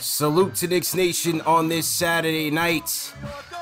Salute 0.00 0.54
to 0.54 0.68
Knicks 0.68 0.94
Nation 0.94 1.40
on 1.40 1.68
this 1.68 1.86
Saturday 1.86 2.50
night. 2.50 3.12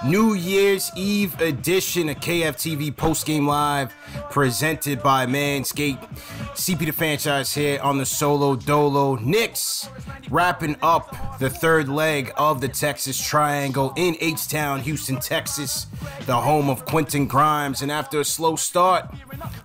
New 0.05 0.35
Year's 0.35 0.91
Eve 0.95 1.41
edition 1.41 2.11
of 2.11 2.17
KFTV 2.19 2.95
Postgame 2.95 3.47
Live 3.47 3.95
presented 4.31 5.03
by 5.03 5.25
Manscaped. 5.25 6.07
CP 6.53 6.81
the 6.81 6.91
franchise 6.91 7.55
here 7.55 7.81
on 7.81 7.97
the 7.97 8.05
solo 8.05 8.55
dolo. 8.55 9.17
Knicks 9.17 9.89
wrapping 10.29 10.77
up 10.83 11.39
the 11.39 11.49
third 11.49 11.89
leg 11.89 12.31
of 12.37 12.61
the 12.61 12.69
Texas 12.69 13.19
Triangle 13.19 13.95
in 13.97 14.17
H 14.21 14.47
Town, 14.49 14.81
Houston, 14.81 15.19
Texas, 15.19 15.87
the 16.27 16.37
home 16.37 16.69
of 16.69 16.85
Quentin 16.85 17.27
Grimes. 17.27 17.81
And 17.81 17.91
after 17.91 18.21
a 18.21 18.25
slow 18.25 18.57
start, 18.57 19.07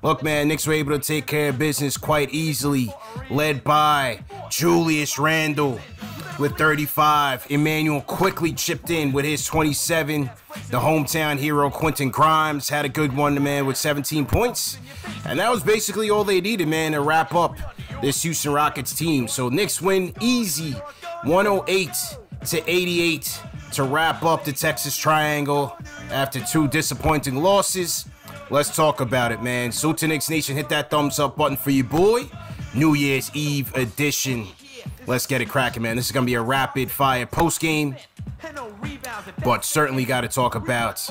look, 0.01 0.23
man, 0.23 0.47
Knicks 0.47 0.65
were 0.65 0.73
able 0.73 0.97
to 0.97 1.05
take 1.05 1.27
care 1.27 1.49
of 1.49 1.59
business 1.59 1.97
quite 1.97 2.29
easily, 2.29 2.93
led 3.29 3.65
by 3.65 4.23
Julius 4.49 5.19
Randle 5.19 5.79
with 6.39 6.57
35. 6.57 7.47
Immanuel 7.49 8.01
Quickley 8.01 8.53
chipped 8.53 8.89
in 8.89 9.11
with 9.11 9.25
his 9.25 9.45
27. 9.45 10.29
The 10.69 10.79
hometown 10.79 11.37
hero 11.37 11.69
Quentin 11.69 12.09
Grimes 12.09 12.69
had 12.69 12.85
a 12.85 12.89
good 12.89 13.15
one, 13.15 13.41
man, 13.41 13.65
with 13.65 13.77
17 13.77 14.25
points. 14.25 14.77
And 15.25 15.39
that 15.39 15.51
was 15.51 15.63
basically 15.63 16.09
all 16.09 16.23
they 16.23 16.41
needed, 16.41 16.67
man, 16.67 16.93
to 16.93 17.01
wrap 17.01 17.33
up 17.35 17.55
this 18.01 18.23
Houston 18.23 18.53
Rockets 18.53 18.93
team. 18.93 19.27
So 19.27 19.49
Knicks 19.49 19.81
win 19.81 20.13
easy 20.19 20.73
108 21.23 21.89
to 22.47 22.69
88 22.69 23.41
to 23.73 23.83
wrap 23.83 24.23
up 24.23 24.43
the 24.43 24.51
Texas 24.51 24.97
Triangle 24.97 25.77
after 26.11 26.39
two 26.41 26.67
disappointing 26.67 27.35
losses. 27.35 28.05
Let's 28.49 28.75
talk 28.75 28.99
about 28.99 29.31
it, 29.31 29.41
man. 29.41 29.71
So 29.71 29.93
to 29.93 30.07
Knicks 30.07 30.29
Nation, 30.29 30.55
hit 30.55 30.67
that 30.69 30.89
thumbs 30.89 31.19
up 31.19 31.37
button 31.37 31.55
for 31.55 31.71
you, 31.71 31.83
boy. 31.83 32.25
New 32.73 32.95
Year's 32.95 33.31
Eve 33.33 33.73
edition. 33.75 34.47
Let's 35.07 35.25
get 35.25 35.41
it 35.41 35.49
cracking, 35.49 35.81
man. 35.81 35.95
This 35.95 36.05
is 36.05 36.11
gonna 36.11 36.25
be 36.25 36.35
a 36.35 36.41
rapid 36.41 36.91
fire 36.91 37.25
post 37.25 37.59
game, 37.59 37.95
but 39.43 39.65
certainly 39.65 40.05
got 40.05 40.21
to 40.21 40.27
talk 40.27 40.55
about 40.55 41.07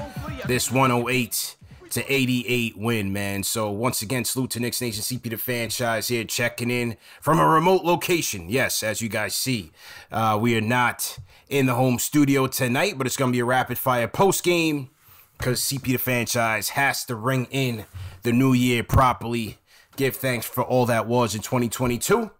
this 0.46 0.70
108 0.70 1.56
to 1.90 2.12
88 2.12 2.78
win, 2.78 3.12
man. 3.12 3.42
So 3.42 3.70
once 3.70 4.00
again, 4.00 4.24
salute 4.24 4.50
to 4.50 4.60
Knicks 4.60 4.80
Nation, 4.80 5.02
CP 5.02 5.30
the 5.30 5.36
franchise 5.36 6.06
here, 6.08 6.24
checking 6.24 6.70
in 6.70 6.96
from 7.20 7.40
a 7.40 7.46
remote 7.46 7.84
location. 7.84 8.48
Yes, 8.48 8.84
as 8.84 9.02
you 9.02 9.08
guys 9.08 9.34
see, 9.34 9.72
uh, 10.12 10.38
we 10.40 10.56
are 10.56 10.60
not 10.60 11.18
in 11.48 11.66
the 11.66 11.74
home 11.74 11.98
studio 11.98 12.46
tonight, 12.46 12.96
but 12.96 13.06
it's 13.08 13.16
gonna 13.16 13.32
be 13.32 13.40
a 13.40 13.44
rapid 13.44 13.76
fire 13.76 14.08
post 14.08 14.44
game 14.44 14.90
because 15.36 15.60
CP 15.60 15.92
the 15.92 15.96
franchise 15.96 16.70
has 16.70 17.04
to 17.06 17.16
ring 17.16 17.48
in 17.50 17.86
the 18.22 18.32
new 18.32 18.52
year 18.52 18.84
properly. 18.84 19.58
Give 19.96 20.14
thanks 20.14 20.46
for 20.46 20.62
all 20.62 20.86
that 20.86 21.06
was 21.06 21.34
in 21.34 21.42
2022 21.42 22.30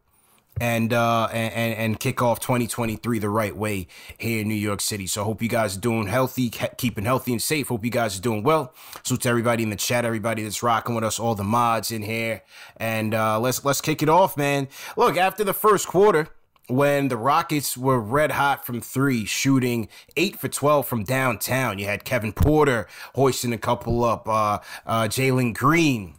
and 0.61 0.93
uh 0.93 1.27
and 1.33 1.75
and 1.75 2.01
kick 2.01 2.23
off 2.23 2.39
2023 2.39 3.19
the 3.19 3.29
right 3.31 3.57
way 3.57 3.89
here 4.19 4.43
in 4.43 4.49
New 4.49 4.55
York 4.55 4.81
City. 4.81 5.07
So 5.07 5.23
I 5.23 5.25
hope 5.25 5.43
you 5.43 5.49
guys 5.49 5.77
are 5.77 5.81
doing 5.81 6.07
healthy, 6.07 6.51
keeping 6.51 7.05
healthy 7.05 7.33
and 7.33 7.43
safe. 7.43 7.69
Hope 7.69 7.85
you 7.85 7.91
guys 7.91 8.19
are 8.19 8.23
doing 8.23 8.43
well. 8.43 8.75
So 9.03 9.17
to 9.17 9.29
everybody 9.29 9.63
in 9.63 9.71
the 9.71 9.77
chat, 9.77 10.05
everybody 10.05 10.43
that's 10.43 10.63
rocking 10.63 10.95
with 10.95 11.03
us, 11.03 11.19
all 11.19 11.35
the 11.35 11.45
mods 11.45 11.91
in 11.91 12.03
here, 12.03 12.43
and 12.77 13.15
uh 13.15 13.41
let's 13.41 13.65
let's 13.65 13.81
kick 13.81 14.03
it 14.03 14.09
off, 14.09 14.37
man. 14.37 14.69
Look, 14.97 15.17
after 15.17 15.43
the 15.43 15.55
first 15.55 15.89
quarter. 15.89 16.29
When 16.69 17.09
the 17.09 17.17
Rockets 17.17 17.77
were 17.77 17.99
red 17.99 18.31
hot 18.31 18.65
from 18.65 18.81
three, 18.81 19.25
shooting 19.25 19.89
eight 20.17 20.39
for 20.39 20.47
12 20.47 20.87
from 20.87 21.03
downtown, 21.03 21.81
you 21.81 21.87
had 21.87 22.05
Kevin 22.05 22.33
Porter 22.33 22.87
hoisting 23.17 23.53
a 23.53 23.59
couple 23.59 24.05
up, 24.05 24.29
uh, 24.29 24.61
uh, 24.87 25.09
Jalen 25.09 25.53
Green 25.53 26.15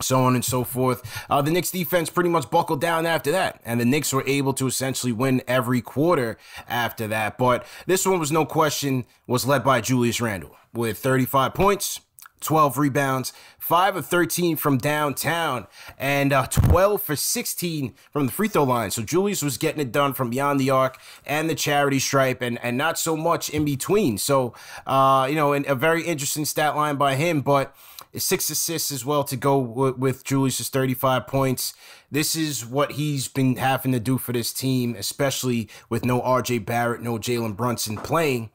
so 0.00 0.20
on 0.20 0.34
and 0.34 0.44
so 0.44 0.64
forth. 0.64 1.02
Uh, 1.28 1.42
the 1.42 1.50
Knicks 1.50 1.70
defense 1.70 2.10
pretty 2.10 2.30
much 2.30 2.50
buckled 2.50 2.80
down 2.80 3.06
after 3.06 3.30
that, 3.32 3.60
and 3.64 3.80
the 3.80 3.84
Knicks 3.84 4.12
were 4.12 4.24
able 4.26 4.52
to 4.54 4.66
essentially 4.66 5.12
win 5.12 5.42
every 5.46 5.80
quarter 5.80 6.38
after 6.68 7.06
that. 7.08 7.38
But 7.38 7.66
this 7.86 8.06
one 8.06 8.18
was 8.18 8.32
no 8.32 8.44
question 8.44 9.04
was 9.26 9.46
led 9.46 9.64
by 9.64 9.80
Julius 9.80 10.20
Randle 10.20 10.56
with 10.72 10.98
35 10.98 11.54
points. 11.54 12.00
12 12.40 12.78
rebounds, 12.78 13.32
5 13.58 13.96
of 13.96 14.06
13 14.06 14.56
from 14.56 14.78
downtown, 14.78 15.66
and 15.98 16.32
uh, 16.32 16.46
12 16.46 17.02
for 17.02 17.14
16 17.14 17.94
from 18.10 18.26
the 18.26 18.32
free 18.32 18.48
throw 18.48 18.64
line. 18.64 18.90
So 18.90 19.02
Julius 19.02 19.42
was 19.42 19.58
getting 19.58 19.80
it 19.80 19.92
done 19.92 20.14
from 20.14 20.30
beyond 20.30 20.58
the 20.58 20.70
arc 20.70 20.98
and 21.26 21.50
the 21.50 21.54
charity 21.54 21.98
stripe, 21.98 22.40
and, 22.40 22.58
and 22.62 22.76
not 22.78 22.98
so 22.98 23.16
much 23.16 23.50
in 23.50 23.64
between. 23.64 24.16
So, 24.16 24.54
uh, 24.86 25.26
you 25.28 25.36
know, 25.36 25.52
and 25.52 25.66
a 25.66 25.74
very 25.74 26.02
interesting 26.02 26.46
stat 26.46 26.74
line 26.74 26.96
by 26.96 27.14
him, 27.14 27.42
but 27.42 27.76
six 28.16 28.50
assists 28.50 28.90
as 28.90 29.04
well 29.04 29.24
to 29.24 29.36
go 29.36 29.64
w- 29.64 29.94
with 29.96 30.24
Julius's 30.24 30.68
35 30.68 31.26
points. 31.26 31.74
This 32.10 32.34
is 32.34 32.66
what 32.66 32.92
he's 32.92 33.28
been 33.28 33.56
having 33.56 33.92
to 33.92 34.00
do 34.00 34.18
for 34.18 34.32
this 34.32 34.52
team, 34.52 34.94
especially 34.96 35.68
with 35.88 36.04
no 36.04 36.20
RJ 36.20 36.64
Barrett, 36.66 37.02
no 37.02 37.18
Jalen 37.18 37.56
Brunson 37.56 37.96
playing 37.96 38.50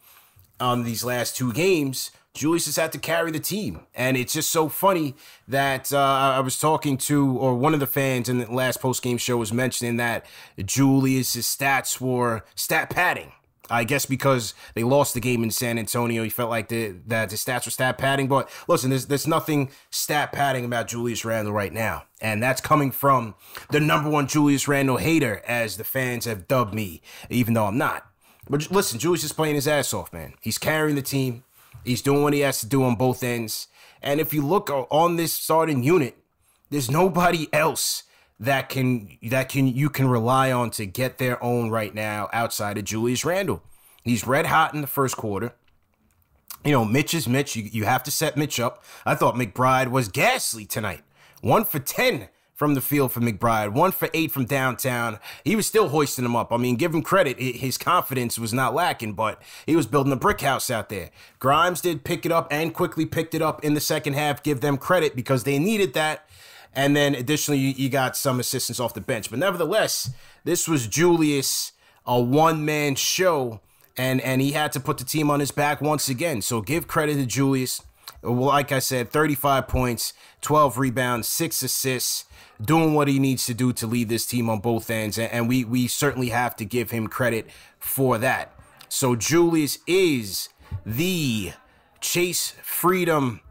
on 0.59 0.83
these 0.83 1.03
last 1.03 1.35
two 1.35 1.53
games. 1.53 2.11
Julius 2.33 2.65
has 2.65 2.75
had 2.75 2.91
to 2.91 2.97
carry 2.97 3.31
the 3.31 3.39
team. 3.39 3.79
And 3.95 4.17
it's 4.17 4.33
just 4.33 4.51
so 4.51 4.67
funny 4.67 5.15
that 5.47 5.91
uh, 5.93 5.97
I 5.97 6.41
was 6.41 6.59
talking 6.59 6.97
to, 6.97 7.37
or 7.37 7.55
one 7.55 7.73
of 7.73 7.79
the 7.79 7.87
fans 7.87 8.27
in 8.27 8.39
the 8.39 8.51
last 8.51 8.81
post 8.81 9.01
game 9.01 9.17
show 9.17 9.37
was 9.37 9.53
mentioning 9.53 9.95
that 9.97 10.25
Julius's 10.63 11.45
stats 11.45 12.01
were 12.01 12.43
stat 12.53 12.89
padding. 12.89 13.31
I 13.69 13.83
guess 13.83 14.05
because 14.05 14.53
they 14.73 14.83
lost 14.83 15.13
the 15.13 15.19
game 15.19 15.43
in 15.43 15.51
San 15.51 15.77
Antonio, 15.77 16.23
he 16.23 16.29
felt 16.29 16.49
like 16.49 16.69
the 16.69 16.95
that 17.07 17.29
the 17.29 17.35
stats 17.35 17.65
were 17.65 17.71
stat 17.71 17.97
padding. 17.97 18.27
But 18.27 18.49
listen, 18.67 18.89
there's 18.89 19.07
there's 19.07 19.27
nothing 19.27 19.69
stat 19.89 20.31
padding 20.31 20.65
about 20.65 20.87
Julius 20.87 21.25
Randle 21.25 21.53
right 21.53 21.73
now, 21.73 22.03
and 22.21 22.41
that's 22.41 22.61
coming 22.61 22.91
from 22.91 23.35
the 23.71 23.79
number 23.79 24.09
one 24.09 24.27
Julius 24.27 24.67
Randle 24.67 24.97
hater, 24.97 25.41
as 25.47 25.77
the 25.77 25.83
fans 25.83 26.25
have 26.25 26.47
dubbed 26.47 26.73
me, 26.73 27.01
even 27.29 27.53
though 27.53 27.65
I'm 27.65 27.77
not. 27.77 28.05
But 28.49 28.69
listen, 28.71 28.99
Julius 28.99 29.23
is 29.23 29.33
playing 29.33 29.55
his 29.55 29.67
ass 29.67 29.93
off, 29.93 30.13
man. 30.13 30.33
He's 30.41 30.57
carrying 30.57 30.95
the 30.95 31.01
team. 31.01 31.43
He's 31.83 32.01
doing 32.01 32.23
what 32.23 32.33
he 32.33 32.39
has 32.41 32.59
to 32.59 32.67
do 32.67 32.83
on 32.83 32.95
both 32.95 33.23
ends. 33.23 33.67
And 34.01 34.19
if 34.19 34.33
you 34.33 34.45
look 34.45 34.69
on 34.69 35.15
this 35.15 35.33
starting 35.33 35.83
unit, 35.83 36.17
there's 36.69 36.91
nobody 36.91 37.47
else 37.53 38.03
that 38.39 38.69
can 38.69 39.17
that 39.29 39.49
can 39.49 39.67
you 39.67 39.89
can 39.89 40.07
rely 40.07 40.51
on 40.51 40.69
to 40.71 40.85
get 40.85 41.17
their 41.17 41.41
own 41.43 41.69
right 41.69 41.93
now 41.93 42.29
outside 42.33 42.77
of 42.77 42.83
Julius 42.83 43.23
Randle. 43.23 43.63
He's 44.03 44.27
red 44.27 44.47
hot 44.47 44.73
in 44.73 44.81
the 44.81 44.87
first 44.87 45.17
quarter. 45.17 45.53
You 46.63 46.71
know, 46.71 46.85
Mitch 46.85 47.13
is 47.13 47.27
Mitch. 47.27 47.55
You, 47.55 47.63
you 47.63 47.85
have 47.85 48.03
to 48.03 48.11
set 48.11 48.37
Mitch 48.37 48.59
up. 48.59 48.83
I 49.05 49.15
thought 49.15 49.35
McBride 49.35 49.91
was 49.91 50.07
ghastly 50.07 50.65
tonight. 50.65 51.03
One 51.41 51.63
for 51.63 51.79
10 51.79 52.29
from 52.55 52.73
the 52.73 52.81
field 52.81 53.11
for 53.11 53.19
McBride, 53.19 53.73
one 53.73 53.91
for 53.91 54.09
eight 54.13 54.31
from 54.31 54.45
downtown. 54.45 55.19
He 55.43 55.55
was 55.55 55.67
still 55.67 55.89
hoisting 55.89 56.25
him 56.25 56.35
up. 56.35 56.51
I 56.53 56.57
mean, 56.57 56.77
give 56.77 56.93
him 56.93 57.01
credit. 57.01 57.37
His 57.39 57.77
confidence 57.77 58.39
was 58.39 58.53
not 58.53 58.73
lacking, 58.73 59.13
but 59.13 59.41
he 59.65 59.75
was 59.75 59.85
building 59.85 60.13
a 60.13 60.17
brick 60.17 60.41
house 60.41 60.69
out 60.69 60.89
there. 60.89 61.11
Grimes 61.37 61.81
did 61.81 62.05
pick 62.05 62.25
it 62.25 62.31
up 62.31 62.47
and 62.49 62.73
quickly 62.73 63.05
picked 63.05 63.35
it 63.35 63.41
up 63.41 63.63
in 63.63 63.73
the 63.73 63.81
second 63.81 64.13
half. 64.13 64.41
Give 64.41 64.61
them 64.61 64.77
credit 64.77 65.15
because 65.15 65.43
they 65.43 65.59
needed 65.59 65.93
that. 65.93 66.27
And 66.75 66.95
then 66.95 67.15
additionally, 67.15 67.59
you, 67.59 67.73
you 67.75 67.89
got 67.89 68.17
some 68.17 68.39
assistance 68.39 68.79
off 68.79 68.93
the 68.93 69.01
bench. 69.01 69.29
But 69.29 69.39
nevertheless, 69.39 70.11
this 70.43 70.67
was 70.67 70.87
Julius, 70.87 71.71
a 72.05 72.21
one 72.21 72.65
man 72.65 72.95
show 72.95 73.61
and 73.97 74.21
and 74.21 74.41
he 74.41 74.51
had 74.51 74.71
to 74.73 74.79
put 74.79 74.97
the 74.97 75.03
team 75.03 75.29
on 75.29 75.39
his 75.39 75.51
back 75.51 75.81
once 75.81 76.09
again. 76.09 76.41
So 76.41 76.61
give 76.61 76.87
credit 76.87 77.15
to 77.15 77.25
Julius. 77.25 77.81
Well, 78.21 78.35
like 78.35 78.71
I 78.71 78.79
said, 78.79 79.11
35 79.11 79.67
points, 79.67 80.13
12 80.41 80.77
rebounds, 80.77 81.27
six 81.27 81.61
assists, 81.61 82.25
doing 82.61 82.93
what 82.93 83.07
he 83.07 83.19
needs 83.19 83.45
to 83.45 83.53
do 83.53 83.71
to 83.73 83.87
lead 83.87 84.09
this 84.09 84.25
team 84.25 84.49
on 84.49 84.59
both 84.59 84.89
ends, 84.89 85.17
and, 85.17 85.31
and 85.31 85.47
we 85.47 85.63
we 85.63 85.87
certainly 85.87 86.29
have 86.29 86.55
to 86.57 86.65
give 86.65 86.91
him 86.91 87.07
credit 87.07 87.47
for 87.79 88.17
that. 88.17 88.53
So 88.89 89.15
Julius 89.15 89.79
is 89.87 90.49
the 90.85 91.53
Chase 92.01 92.55
Freedom 92.63 93.41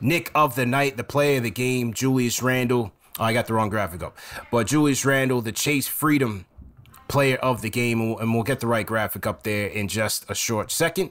Nick 0.00 0.30
of 0.34 0.54
the 0.54 0.66
night, 0.66 0.96
the 0.96 1.04
player 1.04 1.38
of 1.38 1.42
the 1.42 1.50
game, 1.50 1.92
Julius 1.92 2.42
Randle. 2.42 2.92
Oh, 3.18 3.24
I 3.24 3.32
got 3.32 3.46
the 3.46 3.54
wrong 3.54 3.68
graphic 3.68 4.02
up. 4.02 4.16
But 4.50 4.66
Julius 4.66 5.04
Randle, 5.04 5.42
the 5.42 5.52
Chase 5.52 5.86
Freedom 5.86 6.46
player 7.08 7.36
of 7.36 7.60
the 7.60 7.70
game, 7.70 8.00
and 8.00 8.32
we'll 8.32 8.44
get 8.44 8.60
the 8.60 8.66
right 8.66 8.86
graphic 8.86 9.26
up 9.26 9.42
there 9.42 9.66
in 9.66 9.88
just 9.88 10.30
a 10.30 10.34
short 10.34 10.70
second. 10.70 11.10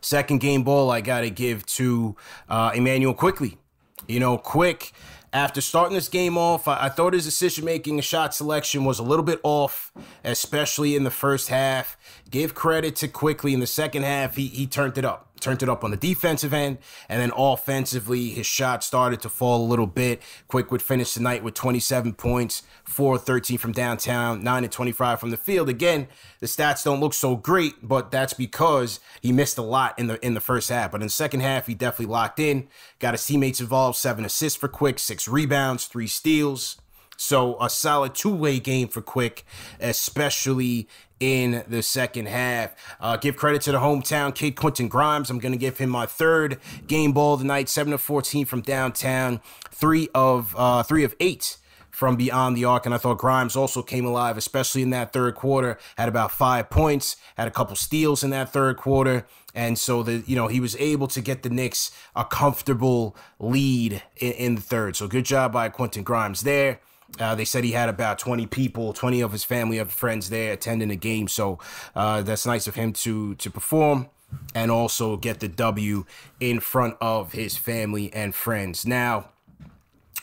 Second 0.00 0.40
game 0.40 0.62
ball, 0.62 0.90
I 0.90 1.00
got 1.00 1.22
to 1.22 1.30
give 1.30 1.66
to 1.66 2.16
uh, 2.48 2.70
Immanuel 2.74 3.14
Quickley. 3.14 3.58
You 4.06 4.20
know, 4.20 4.38
Quick, 4.38 4.92
after 5.32 5.60
starting 5.60 5.94
this 5.94 6.08
game 6.08 6.38
off, 6.38 6.68
I, 6.68 6.86
I 6.86 6.88
thought 6.88 7.12
his 7.12 7.24
decision 7.24 7.64
making 7.64 7.94
and 7.94 8.04
shot 8.04 8.34
selection 8.34 8.84
was 8.84 8.98
a 8.98 9.02
little 9.02 9.24
bit 9.24 9.40
off, 9.42 9.92
especially 10.24 10.94
in 10.94 11.04
the 11.04 11.10
first 11.10 11.48
half. 11.48 11.96
Give 12.30 12.54
credit 12.54 12.96
to 12.96 13.08
Quickley 13.08 13.54
in 13.54 13.60
the 13.60 13.66
second 13.66 14.04
half, 14.04 14.36
he, 14.36 14.46
he 14.46 14.66
turned 14.66 14.96
it 14.96 15.04
up 15.04 15.29
turned 15.40 15.62
it 15.62 15.68
up 15.68 15.84
on 15.84 15.90
the 15.90 15.96
defensive 15.96 16.52
end, 16.52 16.78
and 17.08 17.20
then 17.20 17.32
offensively, 17.36 18.30
his 18.30 18.46
shot 18.46 18.84
started 18.84 19.20
to 19.20 19.28
fall 19.28 19.64
a 19.64 19.68
little 19.68 19.86
bit. 19.86 20.22
Quick 20.48 20.70
would 20.70 20.82
finish 20.82 21.14
tonight 21.14 21.42
with 21.42 21.54
27 21.54 22.14
points, 22.14 22.62
4 22.84 23.18
13 23.18 23.58
from 23.58 23.72
downtown, 23.72 24.42
9 24.42 24.64
and 24.64 24.72
25 24.72 25.20
from 25.20 25.30
the 25.30 25.36
field. 25.36 25.68
Again, 25.68 26.08
the 26.40 26.46
stats 26.46 26.84
don't 26.84 27.00
look 27.00 27.14
so 27.14 27.36
great, 27.36 27.74
but 27.82 28.10
that's 28.10 28.32
because 28.32 29.00
he 29.20 29.32
missed 29.32 29.58
a 29.58 29.62
lot 29.62 29.98
in 29.98 30.06
the 30.06 30.24
in 30.24 30.34
the 30.34 30.40
first 30.40 30.68
half. 30.68 30.90
But 30.90 31.00
in 31.00 31.06
the 31.06 31.12
second 31.12 31.40
half, 31.40 31.66
he 31.66 31.74
definitely 31.74 32.12
locked 32.12 32.38
in, 32.38 32.68
got 32.98 33.14
his 33.14 33.24
teammates 33.24 33.60
involved, 33.60 33.96
seven 33.96 34.24
assists 34.24 34.58
for 34.58 34.68
Quick, 34.68 34.98
six 34.98 35.28
rebounds, 35.28 35.86
three 35.86 36.06
steals. 36.06 36.79
So 37.20 37.58
a 37.60 37.68
solid 37.68 38.14
two-way 38.14 38.60
game 38.60 38.88
for 38.88 39.02
Quick, 39.02 39.44
especially 39.78 40.88
in 41.20 41.62
the 41.68 41.82
second 41.82 42.28
half. 42.28 42.74
Uh, 42.98 43.18
give 43.18 43.36
credit 43.36 43.60
to 43.62 43.72
the 43.72 43.78
hometown 43.78 44.34
kid 44.34 44.56
Quentin 44.56 44.88
Grimes. 44.88 45.28
I'm 45.28 45.38
going 45.38 45.52
to 45.52 45.58
give 45.58 45.76
him 45.76 45.90
my 45.90 46.06
third 46.06 46.58
game 46.86 47.12
ball 47.12 47.36
tonight, 47.36 47.68
seven 47.68 47.92
of 47.92 48.00
14 48.00 48.46
from 48.46 48.62
downtown, 48.62 49.42
three 49.70 50.08
of 50.14 50.54
uh, 50.56 50.82
three 50.82 51.04
of 51.04 51.14
eight 51.20 51.58
from 51.90 52.16
beyond 52.16 52.56
the 52.56 52.64
arc. 52.64 52.86
And 52.86 52.94
I 52.94 52.98
thought 52.98 53.18
Grimes 53.18 53.54
also 53.54 53.82
came 53.82 54.06
alive, 54.06 54.38
especially 54.38 54.80
in 54.80 54.88
that 54.90 55.12
third 55.12 55.34
quarter. 55.34 55.78
Had 55.98 56.08
about 56.08 56.32
five 56.32 56.70
points, 56.70 57.16
had 57.36 57.46
a 57.46 57.50
couple 57.50 57.76
steals 57.76 58.24
in 58.24 58.30
that 58.30 58.50
third 58.50 58.78
quarter. 58.78 59.26
And 59.54 59.78
so 59.78 60.02
the 60.02 60.24
you 60.26 60.36
know 60.36 60.46
he 60.46 60.58
was 60.58 60.74
able 60.76 61.06
to 61.08 61.20
get 61.20 61.42
the 61.42 61.50
Knicks 61.50 61.90
a 62.16 62.24
comfortable 62.24 63.14
lead 63.38 64.02
in, 64.16 64.32
in 64.32 64.54
the 64.54 64.62
third. 64.62 64.96
So 64.96 65.06
good 65.06 65.26
job 65.26 65.52
by 65.52 65.68
Quentin 65.68 66.02
Grimes 66.02 66.40
there. 66.40 66.80
Uh, 67.18 67.34
they 67.34 67.44
said 67.44 67.64
he 67.64 67.72
had 67.72 67.88
about 67.88 68.18
20 68.18 68.46
people, 68.46 68.92
20 68.92 69.20
of 69.20 69.32
his 69.32 69.44
family 69.44 69.78
and 69.78 69.90
friends 69.90 70.30
there 70.30 70.52
attending 70.52 70.88
the 70.88 70.96
game. 70.96 71.28
So 71.28 71.58
uh, 71.94 72.22
that's 72.22 72.46
nice 72.46 72.66
of 72.66 72.76
him 72.76 72.92
to 72.94 73.34
to 73.36 73.50
perform 73.50 74.08
and 74.54 74.70
also 74.70 75.16
get 75.16 75.40
the 75.40 75.48
W 75.48 76.04
in 76.38 76.60
front 76.60 76.96
of 77.00 77.32
his 77.32 77.56
family 77.56 78.12
and 78.12 78.34
friends. 78.34 78.86
Now, 78.86 79.30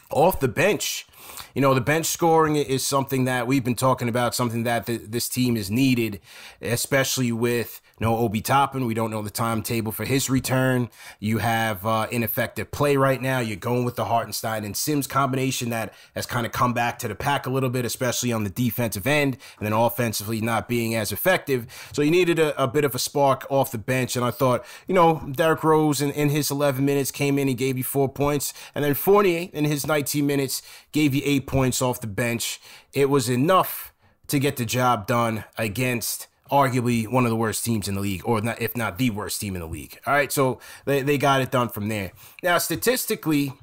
off 0.09 0.39
the 0.39 0.47
bench, 0.47 1.05
you 1.57 1.61
know, 1.61 1.73
the 1.73 1.81
bench 1.81 2.05
scoring 2.05 2.55
is 2.55 2.85
something 2.85 3.25
that 3.25 3.47
we've 3.47 3.63
been 3.63 3.73
talking 3.73 4.07
about, 4.07 4.35
something 4.35 4.61
that 4.61 4.85
the, 4.85 4.97
this 4.97 5.27
team 5.27 5.57
is 5.57 5.71
needed, 5.71 6.19
especially 6.61 7.31
with 7.31 7.81
no 7.99 8.15
Obi 8.15 8.41
Toppin. 8.41 8.85
We 8.85 8.93
don't 8.93 9.09
know 9.09 9.23
the 9.23 9.31
timetable 9.31 9.91
for 9.91 10.05
his 10.05 10.29
return. 10.29 10.89
You 11.19 11.39
have 11.39 11.83
uh, 11.83 12.05
ineffective 12.11 12.69
play 12.69 12.95
right 12.95 13.19
now. 13.19 13.39
You're 13.39 13.57
going 13.57 13.85
with 13.85 13.95
the 13.95 14.05
Hartenstein 14.05 14.63
and 14.63 14.77
Sims 14.77 15.07
combination 15.07 15.71
that 15.71 15.95
has 16.13 16.27
kind 16.27 16.45
of 16.45 16.51
come 16.51 16.73
back 16.73 16.99
to 16.99 17.07
the 17.07 17.15
pack 17.15 17.47
a 17.47 17.49
little 17.49 17.71
bit, 17.71 17.85
especially 17.85 18.31
on 18.31 18.43
the 18.43 18.51
defensive 18.51 19.07
end, 19.07 19.37
and 19.57 19.65
then 19.65 19.73
offensively 19.73 20.41
not 20.41 20.67
being 20.67 20.93
as 20.93 21.11
effective. 21.11 21.65
So 21.91 22.03
you 22.03 22.11
needed 22.11 22.37
a, 22.37 22.61
a 22.61 22.67
bit 22.67 22.85
of 22.85 22.93
a 22.93 22.99
spark 22.99 23.47
off 23.49 23.71
the 23.71 23.79
bench. 23.79 24.15
And 24.15 24.23
I 24.23 24.29
thought, 24.29 24.63
you 24.85 24.93
know, 24.93 25.27
Derrick 25.31 25.63
Rose 25.63 26.01
in, 26.01 26.11
in 26.11 26.29
his 26.29 26.51
11 26.51 26.85
minutes 26.85 27.09
came 27.09 27.39
in, 27.39 27.47
he 27.47 27.55
gave 27.55 27.79
you 27.79 27.83
four 27.83 28.07
points. 28.07 28.53
And 28.75 28.85
then 28.85 28.93
Fournier 28.93 29.49
in 29.53 29.65
his 29.65 29.87
19 29.87 30.23
minutes 30.23 30.61
gave 30.91 31.15
you 31.15 31.23
eight 31.25 31.46
points 31.47 31.81
off 31.81 31.99
the 31.99 32.07
bench. 32.07 32.61
It 32.93 33.09
was 33.09 33.29
enough 33.29 33.91
to 34.27 34.37
get 34.37 34.57
the 34.57 34.65
job 34.65 35.07
done 35.07 35.45
against 35.57 36.27
arguably 36.51 37.07
one 37.07 37.25
of 37.25 37.29
the 37.29 37.35
worst 37.35 37.65
teams 37.65 37.87
in 37.87 37.95
the 37.95 38.01
league, 38.01 38.21
or 38.23 38.41
not, 38.41 38.61
if 38.61 38.77
not 38.77 38.97
the 38.97 39.09
worst 39.09 39.41
team 39.41 39.55
in 39.55 39.61
the 39.61 39.67
league. 39.67 39.99
All 40.05 40.13
right, 40.13 40.31
so 40.31 40.59
they, 40.85 41.01
they 41.01 41.17
got 41.17 41.41
it 41.41 41.51
done 41.51 41.69
from 41.69 41.87
there. 41.87 42.11
Now, 42.43 42.57
statistically, 42.57 43.53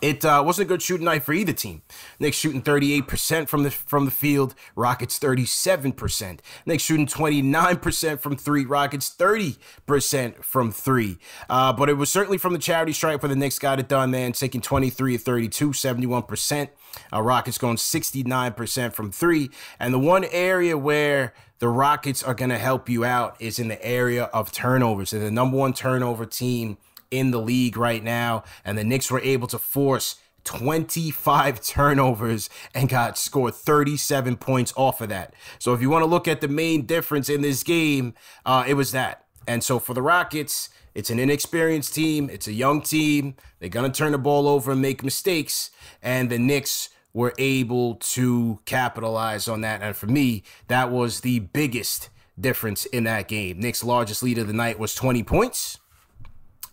it 0.00 0.24
uh, 0.24 0.42
wasn't 0.44 0.66
a 0.66 0.68
good 0.68 0.82
shooting 0.82 1.04
night 1.04 1.22
for 1.22 1.32
either 1.32 1.52
team. 1.52 1.82
Knicks 2.18 2.36
shooting 2.36 2.62
38% 2.62 3.48
from 3.48 3.64
the 3.64 3.70
from 3.70 4.04
the 4.04 4.10
field, 4.10 4.54
Rockets 4.74 5.18
37%. 5.18 6.40
Knicks 6.66 6.82
shooting 6.82 7.06
29% 7.06 8.20
from 8.20 8.36
three, 8.36 8.64
Rockets 8.64 9.14
30% 9.16 10.42
from 10.42 10.72
three. 10.72 11.18
Uh, 11.48 11.72
but 11.72 11.88
it 11.88 11.94
was 11.94 12.10
certainly 12.10 12.38
from 12.38 12.52
the 12.52 12.58
charity 12.58 12.92
stripe 12.92 13.22
where 13.22 13.28
the 13.28 13.36
Knicks 13.36 13.58
got 13.58 13.78
it 13.78 13.88
done, 13.88 14.10
man, 14.10 14.32
taking 14.32 14.60
23 14.60 15.16
of 15.16 15.22
32, 15.22 15.70
71%. 15.70 16.68
Uh, 17.12 17.22
Rockets 17.22 17.58
going 17.58 17.76
69% 17.76 18.92
from 18.92 19.12
three. 19.12 19.50
And 19.78 19.92
the 19.92 19.98
one 19.98 20.24
area 20.24 20.76
where 20.78 21.34
the 21.58 21.68
Rockets 21.68 22.22
are 22.22 22.34
going 22.34 22.50
to 22.50 22.58
help 22.58 22.88
you 22.88 23.04
out 23.04 23.36
is 23.38 23.58
in 23.58 23.68
the 23.68 23.84
area 23.84 24.24
of 24.24 24.50
turnovers. 24.50 25.10
They're 25.10 25.20
the 25.20 25.30
number 25.30 25.56
one 25.56 25.74
turnover 25.74 26.24
team 26.24 26.78
in 27.10 27.30
the 27.30 27.40
league 27.40 27.76
right 27.76 28.02
now. 28.02 28.44
And 28.64 28.76
the 28.76 28.84
Knicks 28.84 29.10
were 29.10 29.20
able 29.20 29.48
to 29.48 29.58
force 29.58 30.16
25 30.44 31.60
turnovers 31.64 32.48
and 32.74 32.88
got 32.88 33.18
scored 33.18 33.54
37 33.54 34.36
points 34.36 34.72
off 34.76 35.00
of 35.00 35.08
that. 35.10 35.34
So 35.58 35.74
if 35.74 35.80
you 35.80 35.90
want 35.90 36.02
to 36.02 36.10
look 36.10 36.28
at 36.28 36.40
the 36.40 36.48
main 36.48 36.86
difference 36.86 37.28
in 37.28 37.42
this 37.42 37.62
game, 37.62 38.14
uh, 38.44 38.64
it 38.66 38.74
was 38.74 38.92
that. 38.92 39.24
And 39.46 39.64
so 39.64 39.78
for 39.78 39.94
the 39.94 40.02
Rockets, 40.02 40.70
it's 40.94 41.10
an 41.10 41.18
inexperienced 41.18 41.94
team. 41.94 42.28
It's 42.30 42.46
a 42.46 42.52
young 42.52 42.82
team. 42.82 43.36
They're 43.58 43.68
going 43.68 43.90
to 43.90 43.96
turn 43.96 44.12
the 44.12 44.18
ball 44.18 44.48
over 44.48 44.72
and 44.72 44.82
make 44.82 45.04
mistakes. 45.04 45.70
And 46.02 46.30
the 46.30 46.38
Knicks 46.38 46.90
were 47.12 47.34
able 47.38 47.96
to 47.96 48.60
capitalize 48.64 49.48
on 49.48 49.60
that. 49.62 49.82
And 49.82 49.96
for 49.96 50.06
me, 50.06 50.42
that 50.68 50.90
was 50.90 51.20
the 51.20 51.40
biggest 51.40 52.08
difference 52.38 52.86
in 52.86 53.04
that 53.04 53.28
game. 53.28 53.60
Knicks' 53.60 53.84
largest 53.84 54.22
lead 54.22 54.38
of 54.38 54.46
the 54.46 54.52
night 54.52 54.78
was 54.78 54.94
20 54.94 55.22
points 55.22 55.78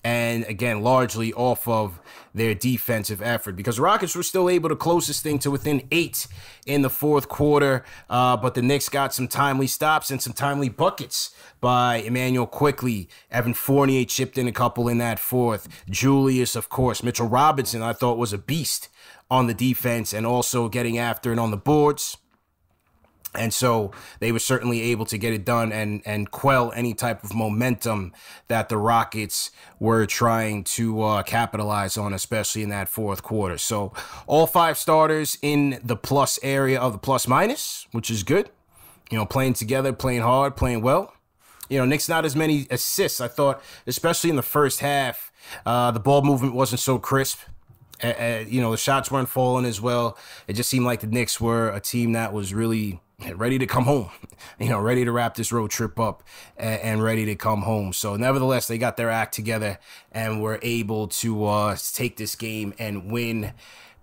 and 0.08 0.46
again, 0.46 0.82
largely 0.82 1.34
off 1.34 1.68
of 1.68 2.00
their 2.34 2.56
defensive 2.56 3.22
effort 3.22 3.58
because 3.58 3.76
the 3.76 3.82
Rockets 3.82 4.16
were 4.16 4.24
still 4.24 4.50
able 4.50 4.70
to 4.70 4.76
close 4.76 5.08
this 5.08 5.20
thing 5.20 5.38
to 5.40 5.52
within 5.52 5.86
eight 5.92 6.28
in 6.66 6.82
the 6.82 6.90
fourth 6.90 7.28
quarter. 7.28 7.84
Uh, 8.10 8.38
but 8.38 8.54
the 8.54 8.62
Knicks 8.62 8.88
got 8.88 9.14
some 9.14 9.28
timely 9.28 9.68
stops 9.68 10.10
and 10.10 10.22
some 10.22 10.32
timely 10.32 10.70
buckets 10.70 11.36
by 11.60 11.98
Immanuel 11.98 12.48
Quickley. 12.48 13.10
Evan 13.30 13.54
Fournier 13.54 14.06
chipped 14.06 14.38
in 14.38 14.48
a 14.48 14.54
couple 14.54 14.88
in 14.88 14.98
that 15.00 15.20
fourth. 15.20 15.68
Julius, 15.90 16.56
of 16.56 16.70
course. 16.70 17.04
Mitchell 17.04 17.28
Robinson, 17.28 17.82
I 17.82 17.92
thought 17.92 18.18
was 18.18 18.32
a 18.32 18.38
beast 18.38 18.88
on 19.30 19.48
the 19.48 19.54
defense 19.54 20.14
and 20.14 20.26
also 20.26 20.70
getting 20.70 20.98
after 20.98 21.34
it 21.34 21.40
on 21.40 21.52
the 21.52 21.58
boards. 21.58 22.16
And 23.38 23.54
so 23.54 23.92
they 24.20 24.32
were 24.32 24.40
certainly 24.40 24.82
able 24.82 25.06
to 25.06 25.18
get 25.18 25.34
it 25.34 25.46
done 25.46 25.72
and 25.72 26.02
and 26.06 26.32
quell 26.32 26.72
any 26.74 26.94
type 26.94 27.24
of 27.24 27.34
momentum 27.34 28.14
that 28.48 28.70
the 28.70 28.78
Rockets 28.78 29.52
were 29.80 30.06
trying 30.06 30.64
to 30.64 31.02
uh, 31.02 31.24
capitalize 31.24 31.98
on, 31.98 32.14
especially 32.14 32.64
in 32.64 32.70
that 32.70 32.90
fourth 32.90 33.24
quarter. 33.24 33.58
So 33.58 33.94
all 34.26 34.48
five 34.48 34.78
starters 34.78 35.38
in 35.42 35.80
the 35.84 35.96
plus 35.96 36.40
area 36.42 36.80
of 36.80 36.94
the 36.94 37.00
plus 37.00 37.28
minus, 37.28 37.88
which 37.92 38.10
is 38.10 38.24
good. 38.24 38.50
You 39.10 39.18
know, 39.18 39.26
playing 39.26 39.54
together, 39.54 39.94
playing 39.94 40.22
hard, 40.22 40.58
playing 40.58 40.82
well. 40.82 41.14
You 41.70 41.80
know, 41.80 41.86
Knicks 41.86 42.10
not 42.10 42.26
as 42.26 42.36
many 42.36 42.68
assists. 42.70 43.22
I 43.22 43.28
thought, 43.28 43.62
especially 43.86 44.30
in 44.30 44.36
the 44.36 44.42
first 44.42 44.80
half, 44.80 45.32
uh, 45.66 45.92
the 45.92 46.00
ball 46.00 46.22
movement 46.24 46.54
wasn't 46.54 46.80
so 46.80 46.98
crisp. 46.98 47.40
Uh, 48.04 48.44
you 48.48 48.62
know, 48.62 48.72
the 48.72 48.78
shots 48.78 49.10
weren't 49.10 49.30
falling 49.30 49.66
as 49.66 49.82
well. 49.82 50.18
It 50.48 50.54
just 50.54 50.70
seemed 50.70 50.86
like 50.86 51.00
the 51.00 51.08
Knicks 51.08 51.42
were 51.42 51.70
a 51.70 51.80
team 51.80 52.12
that 52.14 52.32
was 52.32 52.54
really 52.54 53.02
ready 53.36 53.58
to 53.58 53.66
come 53.66 53.86
home, 53.86 54.10
you 54.60 54.70
know, 54.70 54.80
ready 54.80 55.04
to 55.06 55.12
wrap 55.12 55.36
this 55.36 55.52
road 55.52 55.72
trip 55.72 56.00
up 56.00 56.24
and, 56.56 56.82
and, 56.82 57.04
ready 57.04 57.26
to 57.26 57.36
come 57.36 57.64
home. 57.64 57.94
So, 57.94 58.16
nevertheless, 58.16 58.68
they 58.68 58.78
got 58.78 58.98
their 58.98 59.10
act 59.10 59.34
together 59.34 59.80
and 60.12 60.42
were 60.42 60.60
able 60.62 61.08
to 61.08 61.46
uh, 61.46 61.78
take 61.94 62.18
this 62.18 62.36
game 62.36 62.74
and 62.78 63.12
win 63.12 63.54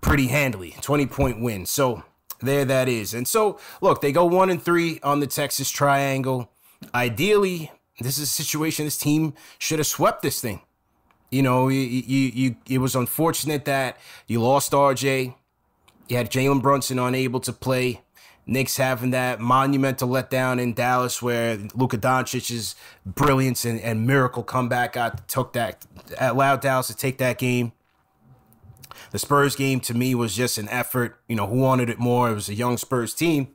pretty 0.01 0.27
handily 0.27 0.75
20 0.81 1.05
point 1.07 1.41
win. 1.41 1.65
So, 1.65 2.03
there 2.41 2.65
that 2.65 2.89
is. 2.89 3.13
And 3.13 3.27
so, 3.27 3.57
look, 3.81 4.01
they 4.01 4.11
go 4.11 4.25
one 4.25 4.49
and 4.49 4.61
three 4.61 4.99
on 5.01 5.21
the 5.21 5.27
Texas 5.27 5.69
Triangle. 5.71 6.51
Ideally, 6.93 7.71
this 7.99 8.17
is 8.17 8.23
a 8.23 8.27
situation 8.27 8.85
this 8.85 8.97
team 8.97 9.33
should 9.57 9.79
have 9.79 9.87
swept 9.87 10.21
this 10.21 10.41
thing. 10.41 10.61
You 11.31 11.41
know, 11.41 11.69
you, 11.69 11.79
you, 11.79 12.31
you, 12.33 12.55
it 12.67 12.77
was 12.79 12.95
unfortunate 12.95 13.65
that 13.65 13.97
you 14.27 14.41
lost 14.41 14.73
RJ. 14.73 15.33
You 16.09 16.17
had 16.17 16.29
Jalen 16.29 16.61
Brunson 16.61 16.99
unable 16.99 17.39
to 17.39 17.53
play. 17.53 18.01
Knicks 18.47 18.77
having 18.77 19.11
that 19.11 19.39
monumental 19.39 20.07
letdown 20.07 20.61
in 20.61 20.73
Dallas 20.73 21.21
where 21.21 21.57
Luka 21.73 21.97
Doncic's 21.97 22.75
brilliance 23.05 23.65
and, 23.65 23.79
and 23.81 24.05
miracle 24.05 24.43
comeback 24.43 24.93
got 24.93 25.27
took 25.27 25.53
that 25.53 25.85
allowed 26.19 26.61
Dallas 26.61 26.87
to 26.87 26.95
take 26.95 27.17
that 27.17 27.37
game. 27.37 27.71
The 29.11 29.19
Spurs 29.19 29.55
game 29.55 29.79
to 29.81 29.93
me 29.93 30.13
was 30.13 30.35
just 30.35 30.57
an 30.57 30.69
effort. 30.69 31.19
You 31.27 31.35
know, 31.35 31.47
who 31.47 31.57
wanted 31.57 31.89
it 31.89 31.97
more? 31.97 32.29
It 32.29 32.35
was 32.35 32.49
a 32.49 32.53
young 32.53 32.77
Spurs 32.77 33.13
team. 33.13 33.49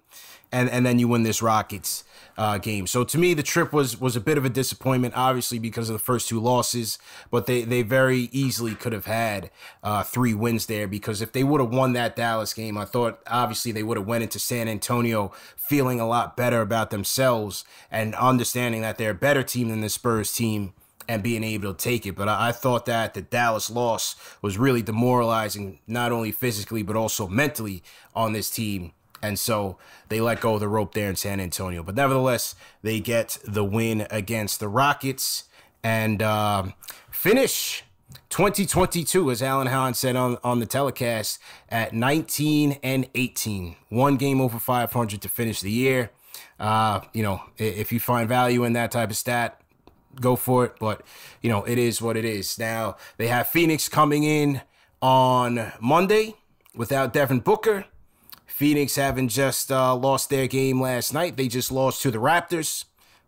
And 0.51 0.69
and 0.69 0.85
then 0.85 0.99
you 0.99 1.07
win 1.07 1.23
this 1.23 1.41
Rockets 1.41 2.03
uh, 2.37 2.59
game. 2.59 2.87
So 2.87 3.05
to 3.05 3.19
me, 3.19 3.35
the 3.35 3.43
trip 3.43 3.73
was 3.73 4.01
was 4.01 4.17
a 4.17 4.21
bit 4.21 4.39
of 4.39 4.45
a 4.45 4.49
disappointment, 4.49 5.15
obviously 5.17 5.59
because 5.59 5.89
of 5.89 5.95
the 5.95 6.01
first 6.01 6.29
two 6.29 6.41
losses. 6.41 6.99
But 7.31 7.47
they 7.47 7.63
they 7.63 7.83
very 7.83 8.29
easily 8.33 8.75
could 8.75 8.93
have 8.93 9.07
had 9.07 9.51
uh, 9.83 10.03
three 10.03 10.35
wins 10.35 10.67
there 10.67 10.87
because 10.87 11.21
if 11.21 11.33
they 11.33 11.45
would 11.45 11.61
have 11.61 11.73
won 11.73 11.93
that 11.95 12.17
Dallas 12.17 12.55
game, 12.55 12.77
I 12.77 12.85
thought 12.85 13.21
obviously 13.27 13.73
they 13.73 13.83
would 13.83 13.97
have 13.97 14.07
went 14.07 14.23
into 14.23 14.39
San 14.39 14.69
Antonio 14.69 15.33
feeling 15.57 16.01
a 16.01 16.07
lot 16.07 16.37
better 16.37 16.61
about 16.61 16.91
themselves 16.91 17.65
and 17.91 18.15
understanding 18.17 18.83
that 18.83 18.99
they're 18.99 19.11
a 19.11 19.15
better 19.15 19.43
team 19.43 19.69
than 19.69 19.81
the 19.81 19.89
Spurs 19.89 20.33
team 20.33 20.73
and 21.11 21.25
being 21.25 21.43
able 21.43 21.75
to 21.75 21.79
take 21.79 22.07
it. 22.07 22.15
But 22.15 22.29
I, 22.29 22.49
I, 22.49 22.53
thought 22.53 22.87
that 22.87 23.15
the 23.15 23.23
Dallas 23.23 23.69
loss 23.69 24.15
was 24.43 24.59
really 24.59 24.81
demoralizing, 24.81 25.81
not 25.89 26.13
only 26.13 26.31
physically, 26.31 26.85
but 26.85 26.95
also 26.95 27.27
mentally 27.27 27.83
on 28.15 28.33
this 28.33 28.49
team. 28.49 28.93
And 29.23 29.39
so 29.39 29.77
they 30.09 30.21
let 30.21 30.41
go 30.41 30.55
of 30.55 30.61
the 30.61 30.69
rope 30.69 30.95
there 30.95 31.09
in 31.09 31.17
San 31.17 31.41
Antonio. 31.41 31.83
But 31.83 31.95
nevertheless, 31.95 32.55
they 32.83 33.01
get 33.01 33.39
the 33.45 33.65
win 33.65 34.07
against 34.11 34.61
the 34.61 34.69
Rockets 34.69 35.45
and 35.83 36.23
um, 36.23 36.75
finish 37.11 37.85
2022, 38.31 39.31
as 39.31 39.43
Alan 39.43 39.67
Hahn 39.67 39.95
said 39.95 40.17
on, 40.17 40.39
on 40.43 40.61
the 40.61 40.67
telecast, 40.67 41.39
at 41.69 41.93
19 41.93 42.79
and 42.83 43.09
18. 43.15 43.77
One 43.89 44.17
game 44.17 44.41
over 44.41 44.59
500 44.59 45.21
to 45.21 45.29
finish 45.29 45.61
the 45.61 45.71
year. 45.71 46.11
Uh, 46.59 47.01
you 47.13 47.23
know, 47.23 47.43
if 47.57 47.93
you 47.93 48.01
find 48.01 48.29
value 48.29 48.65
in 48.65 48.73
that 48.75 48.91
type 48.91 49.11
of 49.11 49.17
stat, 49.17 49.61
go 50.21 50.37
for 50.37 50.65
it. 50.65 50.75
But, 50.79 51.03
you 51.43 51.51
know, 51.51 51.65
it 51.65 51.79
is 51.79 52.01
what 52.01 52.17
it 52.17 52.25
is. 52.25 52.59
Now, 52.59 52.97
they 53.17 53.29
have 53.29 53.49
Phoenix 53.49 53.89
coming 53.89 54.25
in 54.25 54.63
on 55.03 55.73
Monday 55.81 56.35
without 56.75 57.13
Devin 57.13 57.41
Booker. 57.41 57.87
Phoenix 58.61 58.97
having 58.97 59.27
just 59.27 59.73
uh, 59.73 59.95
lost 59.95 60.29
their 60.29 60.47
game 60.47 60.83
last 60.83 61.15
night. 61.15 61.39
They 61.39 61.49
just 61.49 61.73
lost 61.73 62.03
to 62.03 62.11
the 62.11 62.19
Raptors. 62.19 62.85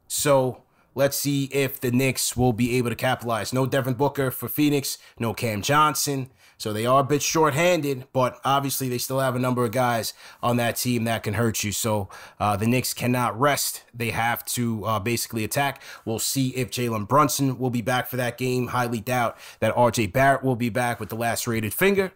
So 0.06 0.60
let's 0.94 1.16
see 1.16 1.44
if 1.44 1.80
the 1.80 1.90
Knicks 1.90 2.36
will 2.36 2.52
be 2.52 2.76
able 2.76 2.90
to 2.90 2.94
capitalize. 2.94 3.50
No 3.50 3.64
Devin 3.64 3.94
Booker 3.94 4.30
for 4.30 4.46
Phoenix, 4.46 4.98
no 5.18 5.32
Cam 5.32 5.62
Johnson. 5.62 6.28
So 6.58 6.74
they 6.74 6.84
are 6.84 7.00
a 7.00 7.04
bit 7.04 7.22
short-handed, 7.22 8.08
but 8.12 8.40
obviously 8.44 8.90
they 8.90 8.98
still 8.98 9.20
have 9.20 9.34
a 9.34 9.38
number 9.38 9.64
of 9.64 9.70
guys 9.70 10.12
on 10.42 10.58
that 10.58 10.76
team 10.76 11.04
that 11.04 11.22
can 11.22 11.32
hurt 11.32 11.64
you. 11.64 11.72
So 11.72 12.10
uh, 12.38 12.58
the 12.58 12.66
Knicks 12.66 12.92
cannot 12.92 13.40
rest. 13.40 13.84
They 13.94 14.10
have 14.10 14.44
to 14.44 14.84
uh, 14.84 15.00
basically 15.00 15.44
attack. 15.44 15.80
We'll 16.04 16.18
see 16.18 16.48
if 16.48 16.70
Jalen 16.70 17.08
Brunson 17.08 17.58
will 17.58 17.70
be 17.70 17.80
back 17.80 18.06
for 18.06 18.18
that 18.18 18.36
game. 18.36 18.66
Highly 18.66 19.00
doubt 19.00 19.38
that 19.60 19.74
RJ 19.74 20.12
Barrett 20.12 20.44
will 20.44 20.56
be 20.56 20.68
back 20.68 21.00
with 21.00 21.08
the 21.08 21.16
lacerated 21.16 21.72
finger. 21.72 22.12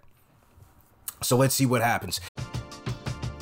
So 1.23 1.39
let's 1.39 1.55
see 1.55 1.65
what 1.65 1.81
happens. 1.81 2.21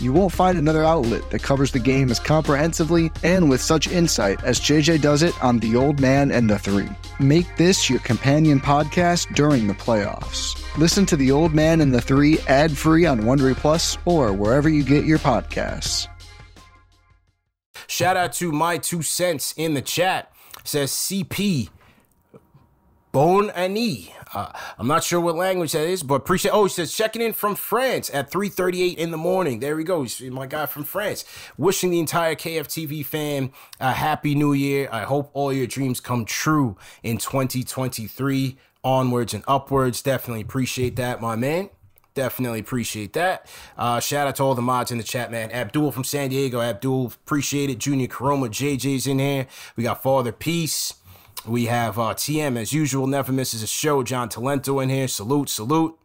You 0.00 0.12
won't 0.12 0.32
find 0.32 0.58
another 0.58 0.84
outlet 0.84 1.30
that 1.30 1.42
covers 1.42 1.72
the 1.72 1.78
game 1.78 2.10
as 2.10 2.20
comprehensively 2.20 3.10
and 3.22 3.48
with 3.48 3.62
such 3.62 3.88
insight 3.88 4.42
as 4.44 4.60
JJ 4.60 5.00
does 5.00 5.22
it 5.22 5.34
on 5.42 5.58
The 5.58 5.74
Old 5.76 6.00
Man 6.00 6.30
and 6.30 6.50
the 6.50 6.58
Three. 6.58 6.88
Make 7.18 7.56
this 7.56 7.88
your 7.88 8.00
companion 8.00 8.60
podcast 8.60 9.34
during 9.34 9.66
the 9.66 9.74
playoffs. 9.74 10.62
Listen 10.76 11.06
to 11.06 11.16
The 11.16 11.30
Old 11.30 11.54
Man 11.54 11.80
and 11.80 11.94
the 11.94 12.00
Three 12.00 12.38
ad 12.40 12.76
free 12.76 13.06
on 13.06 13.20
Wondery 13.20 13.56
Plus 13.56 13.96
or 14.04 14.32
wherever 14.32 14.68
you 14.68 14.82
get 14.82 15.06
your 15.06 15.18
podcasts. 15.18 16.08
Shout 17.86 18.16
out 18.16 18.32
to 18.34 18.52
my 18.52 18.78
two 18.78 19.02
cents 19.02 19.54
in 19.56 19.74
the 19.74 19.82
chat. 19.82 20.30
It 20.60 20.68
says 20.68 20.90
CP 20.90 21.70
Bon 23.12 23.48
Ani. 23.50 24.12
Uh, 24.36 24.52
I'm 24.78 24.86
not 24.86 25.02
sure 25.02 25.18
what 25.18 25.34
language 25.34 25.72
that 25.72 25.86
is, 25.86 26.02
but 26.02 26.16
appreciate. 26.16 26.50
Oh, 26.50 26.64
he 26.64 26.68
says 26.68 26.92
checking 26.92 27.22
in 27.22 27.32
from 27.32 27.54
France 27.54 28.10
at 28.12 28.30
3:38 28.30 28.98
in 28.98 29.10
the 29.10 29.16
morning. 29.16 29.60
There 29.60 29.74
we 29.74 29.82
go. 29.82 30.02
He's 30.02 30.20
my 30.20 30.46
guy 30.46 30.66
from 30.66 30.84
France. 30.84 31.24
Wishing 31.56 31.88
the 31.88 31.98
entire 31.98 32.34
KFTV 32.34 33.02
fan 33.02 33.50
a 33.80 33.92
happy 33.92 34.34
New 34.34 34.52
Year. 34.52 34.90
I 34.92 35.04
hope 35.04 35.30
all 35.32 35.54
your 35.54 35.66
dreams 35.66 36.00
come 36.00 36.26
true 36.26 36.76
in 37.02 37.16
2023. 37.16 38.58
Onwards 38.84 39.32
and 39.32 39.42
upwards. 39.48 40.02
Definitely 40.02 40.42
appreciate 40.42 40.96
that, 40.96 41.22
my 41.22 41.34
man. 41.34 41.70
Definitely 42.12 42.60
appreciate 42.60 43.14
that. 43.14 43.46
Uh, 43.76 44.00
shout 44.00 44.28
out 44.28 44.36
to 44.36 44.42
all 44.42 44.54
the 44.54 44.62
mods 44.62 44.90
in 44.90 44.98
the 44.98 45.04
chat, 45.04 45.30
man. 45.30 45.50
Abdul 45.50 45.92
from 45.92 46.04
San 46.04 46.28
Diego. 46.28 46.60
Abdul, 46.60 47.06
appreciate 47.06 47.70
it. 47.70 47.78
Junior 47.78 48.06
Karoma, 48.06 48.48
JJ's 48.48 49.06
in 49.06 49.18
here. 49.18 49.46
We 49.76 49.84
got 49.84 50.02
Father 50.02 50.30
Peace. 50.30 50.94
We 51.46 51.66
have 51.66 51.98
uh, 51.98 52.14
TM 52.14 52.58
as 52.58 52.72
usual, 52.72 53.06
never 53.06 53.32
misses 53.32 53.62
a 53.62 53.66
show. 53.66 54.02
John 54.02 54.28
Talento 54.28 54.82
in 54.82 54.88
here. 54.88 55.08
Salute, 55.08 55.48
salute 55.48 55.98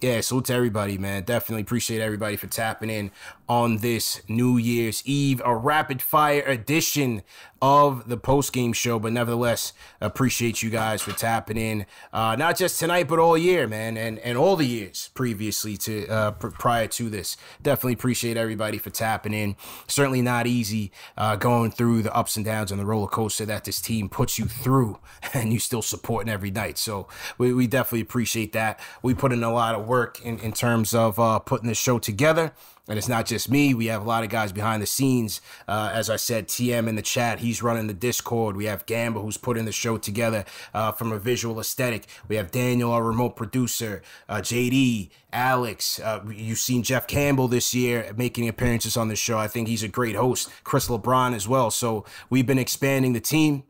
yeah, 0.00 0.20
salute 0.20 0.44
to 0.46 0.54
everybody, 0.54 0.98
man. 0.98 1.22
Definitely 1.22 1.62
appreciate 1.62 2.00
everybody 2.00 2.36
for 2.36 2.46
tapping 2.46 2.90
in 2.90 3.10
on 3.48 3.78
this 3.78 4.20
New 4.28 4.56
Year's 4.56 5.02
Eve, 5.04 5.40
a 5.44 5.54
rapid 5.54 6.02
fire 6.02 6.42
edition 6.42 7.22
of 7.62 8.08
the 8.08 8.16
post 8.16 8.52
game 8.52 8.72
show. 8.72 8.98
But 8.98 9.12
nevertheless, 9.12 9.72
appreciate 10.00 10.62
you 10.62 10.70
guys 10.70 11.02
for 11.02 11.12
tapping 11.12 11.56
in, 11.56 11.86
uh, 12.12 12.36
not 12.36 12.56
just 12.56 12.78
tonight, 12.78 13.08
but 13.08 13.18
all 13.18 13.38
year, 13.38 13.66
man, 13.66 13.96
and 13.96 14.18
and 14.18 14.36
all 14.36 14.56
the 14.56 14.66
years 14.66 15.10
previously 15.14 15.76
to 15.78 16.06
uh, 16.08 16.30
pr- 16.32 16.48
prior 16.48 16.86
to 16.88 17.08
this. 17.08 17.36
Definitely 17.62 17.94
appreciate 17.94 18.36
everybody 18.36 18.78
for 18.78 18.90
tapping 18.90 19.32
in. 19.32 19.56
Certainly 19.86 20.22
not 20.22 20.46
easy 20.46 20.92
uh, 21.16 21.36
going 21.36 21.70
through 21.70 22.02
the 22.02 22.14
ups 22.14 22.36
and 22.36 22.44
downs 22.44 22.70
and 22.70 22.80
the 22.80 22.86
roller 22.86 23.08
coaster 23.08 23.46
that 23.46 23.64
this 23.64 23.80
team 23.80 24.08
puts 24.08 24.38
you 24.38 24.46
through, 24.46 24.98
and 25.34 25.52
you 25.52 25.58
still 25.58 25.82
supporting 25.82 26.32
every 26.32 26.50
night. 26.50 26.78
So 26.78 27.08
we, 27.38 27.54
we 27.54 27.66
definitely 27.66 28.02
appreciate 28.02 28.52
that. 28.52 28.80
We 29.02 29.14
put 29.14 29.32
in 29.32 29.42
a 29.42 29.52
lot 29.52 29.74
of 29.74 29.86
work 29.86 30.20
in 30.22 30.38
in 30.40 30.52
terms 30.52 30.94
of 30.94 31.18
uh, 31.18 31.38
putting 31.38 31.68
this 31.68 31.78
show 31.78 31.98
together. 31.98 32.52
And 32.88 32.98
it's 32.98 33.08
not 33.08 33.26
just 33.26 33.50
me. 33.50 33.74
We 33.74 33.86
have 33.86 34.02
a 34.02 34.04
lot 34.04 34.22
of 34.22 34.30
guys 34.30 34.52
behind 34.52 34.80
the 34.80 34.86
scenes. 34.86 35.40
Uh, 35.66 35.90
as 35.92 36.08
I 36.08 36.16
said, 36.16 36.46
TM 36.46 36.86
in 36.86 36.94
the 36.94 37.02
chat, 37.02 37.40
he's 37.40 37.62
running 37.62 37.88
the 37.88 37.94
Discord. 37.94 38.56
We 38.56 38.66
have 38.66 38.86
Gamba, 38.86 39.20
who's 39.20 39.36
putting 39.36 39.64
the 39.64 39.72
show 39.72 39.98
together 39.98 40.44
uh, 40.72 40.92
from 40.92 41.10
a 41.10 41.18
visual 41.18 41.58
aesthetic. 41.58 42.06
We 42.28 42.36
have 42.36 42.52
Daniel, 42.52 42.92
our 42.92 43.02
remote 43.02 43.34
producer, 43.34 44.02
uh, 44.28 44.36
JD, 44.36 45.10
Alex. 45.32 45.98
Uh, 45.98 46.20
you've 46.30 46.58
seen 46.58 46.84
Jeff 46.84 47.08
Campbell 47.08 47.48
this 47.48 47.74
year 47.74 48.12
making 48.16 48.48
appearances 48.48 48.96
on 48.96 49.08
the 49.08 49.16
show. 49.16 49.38
I 49.38 49.48
think 49.48 49.66
he's 49.66 49.82
a 49.82 49.88
great 49.88 50.14
host. 50.14 50.48
Chris 50.62 50.86
LeBron 50.88 51.34
as 51.34 51.48
well. 51.48 51.72
So 51.72 52.04
we've 52.30 52.46
been 52.46 52.58
expanding 52.58 53.14
the 53.14 53.20
team. 53.20 53.64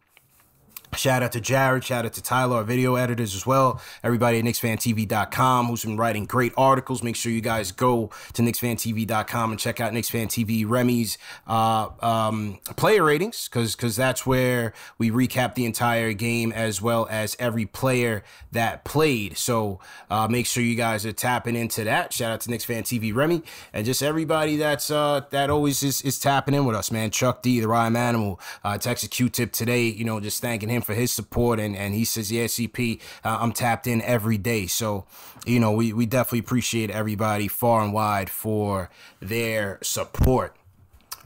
Shout 0.95 1.23
out 1.23 1.33
to 1.33 1.41
Jared. 1.41 1.85
Shout 1.85 2.07
out 2.07 2.13
to 2.15 2.23
Tyler, 2.23 2.57
our 2.57 2.65
video 2.65 2.95
editors 2.95 3.35
as 3.35 3.47
well. 3.47 3.81
Everybody 4.03 4.39
at 4.39 4.45
KnicksFanTV.com 4.45 5.67
who's 5.67 5.85
been 5.85 5.97
writing 5.97 6.25
great 6.25 6.53
articles. 6.57 7.03
Make 7.03 7.17
sure 7.17 7.33
you 7.33 7.41
guys 7.41 7.73
go 7.73 8.11
to 8.33 8.43
KnicksFanTV.com 8.43 9.51
and 9.51 9.61
check 9.61 9.81
out 9.81 9.93
Knicks 9.93 10.09
Fan 10.09 10.29
TV 10.29 10.69
Remy's 10.69 11.19
uh, 11.47 11.89
um, 12.01 12.59
player 12.77 13.03
ratings 13.03 13.49
because 13.49 13.77
because 13.77 13.97
that's 13.97 14.25
where 14.25 14.73
we 14.99 15.11
recap 15.11 15.55
the 15.55 15.65
entire 15.65 16.13
game 16.13 16.53
as 16.53 16.81
well 16.81 17.07
as 17.11 17.37
every 17.39 17.67
player 17.67 18.23
that 18.53 18.85
played. 18.85 19.37
So 19.37 19.81
uh, 20.11 20.29
make 20.29 20.47
sure 20.47 20.63
you 20.63 20.77
guys 20.77 21.05
are 21.05 21.13
tapping 21.13 21.57
into 21.57 21.85
that. 21.85 22.13
Shout 22.13 22.33
out 22.33 22.41
to 22.43 22.51
Knicks 22.51 22.65
Fan 22.65 22.83
TV 22.83 23.15
Remy 23.15 23.43
and 23.73 23.85
just 23.85 24.03
everybody 24.03 24.57
that's 24.57 24.91
uh, 24.91 25.23
that 25.31 25.51
always 25.51 25.83
is, 25.83 26.03
is 26.03 26.19
tapping 26.19 26.55
in 26.55 26.65
with 26.65 26.77
us, 26.77 26.91
man. 26.91 27.11
Chuck 27.11 27.43
D, 27.43 27.61
the 27.61 27.69
Rhyme 27.69 27.97
Animal, 27.97 28.41
uh, 28.65 28.79
Texas 28.79 29.09
Q-Tip 29.09 29.53
today. 29.53 29.85
You 29.85 30.05
know, 30.05 30.21
just 30.21 30.41
thanking 30.41 30.69
him 30.69 30.76
for 30.83 30.95
his 30.95 31.13
support. 31.13 31.59
And, 31.61 31.77
and 31.77 31.95
he 31.95 32.05
says, 32.05 32.31
yeah, 32.31 32.45
CP, 32.45 33.01
uh, 33.25 33.39
I'm 33.41 33.53
tapped 33.53 33.87
in 33.87 34.03
every 34.03 34.39
day. 34.39 34.67
So, 34.67 35.07
you 35.45 35.61
know, 35.61 35.73
we, 35.73 35.93
we 35.93 36.07
definitely 36.07 36.41
appreciate 36.41 36.91
everybody 36.91 37.49
far 37.49 37.83
and 37.83 37.93
wide 37.93 38.31
for 38.31 38.91
their 39.21 39.79
support. 39.83 40.57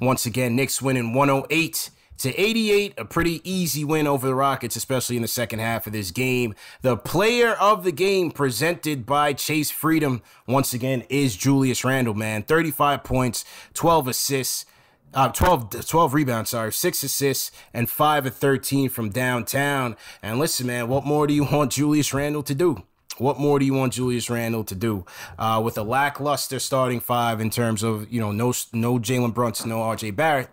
Once 0.01 0.27
again, 0.27 0.57
Knicks 0.57 0.81
winning 0.81 1.13
108 1.13 1.91
to 2.21 2.39
88, 2.39 2.95
a 2.99 3.05
pretty 3.07 3.41
easy 3.51 3.83
win 3.83 4.07
over 4.07 4.27
the 4.27 4.35
Rockets, 4.35 4.77
especially 4.77 5.17
in 5.17 5.23
the 5.23 5.29
second 5.29 5.59
half 5.61 5.87
of 5.87 5.95
this 5.95 6.11
game. 6.11 6.55
The 6.83 6.99
player 6.99 7.53
of 7.53 7.83
the 7.83 7.93
game 7.93 8.31
presented 8.31 9.07
by 9.07 9.33
Chase 9.33 9.71
Freedom, 9.71 10.21
once 10.47 10.75
again, 10.75 11.05
is 11.09 11.35
Julius 11.35 11.83
Randle, 11.83 12.13
man. 12.13 12.43
35 12.43 13.05
points, 13.05 13.47
12 13.73 14.09
assists 14.09 14.67
uh, 15.15 15.29
12, 15.29 15.87
12 15.87 16.15
rebounds, 16.15 16.51
sorry, 16.51 16.73
six 16.73 17.03
assists, 17.03 17.51
and 17.75 17.89
five 17.91 18.27
of 18.27 18.35
13 18.35 18.89
from 18.89 19.11
downtown. 19.11 19.97
And 20.23 20.39
listen, 20.39 20.67
man, 20.67 20.89
what 20.89 21.05
more 21.05 21.27
do 21.27 21.35
you 21.35 21.45
want 21.45 21.73
Julius 21.73 22.15
Randle 22.15 22.43
to 22.45 22.55
do? 22.55 22.85
What 23.19 23.39
more 23.39 23.59
do 23.59 23.67
you 23.67 23.75
want 23.75 23.93
Julius 23.93 24.31
Randle 24.31 24.65
to 24.65 24.75
do 24.75 25.05
uh, 25.39 25.61
with 25.63 25.77
a 25.77 25.83
lackluster 25.83 26.59
starting 26.59 27.01
five 27.01 27.41
in 27.41 27.51
terms 27.51 27.83
of 27.83 28.11
you 28.11 28.19
know 28.19 28.33
no 28.33 28.55
no 28.73 28.99
Jalen 28.99 29.35
Brunson, 29.35 29.69
no 29.69 29.83
R.J. 29.83 30.13
Barrett? 30.13 30.49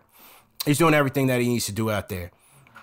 He's 0.66 0.78
doing 0.78 0.94
everything 0.94 1.28
that 1.28 1.40
he 1.40 1.48
needs 1.48 1.66
to 1.68 1.72
do 1.72 1.90
out 1.90 2.10
there. 2.10 2.32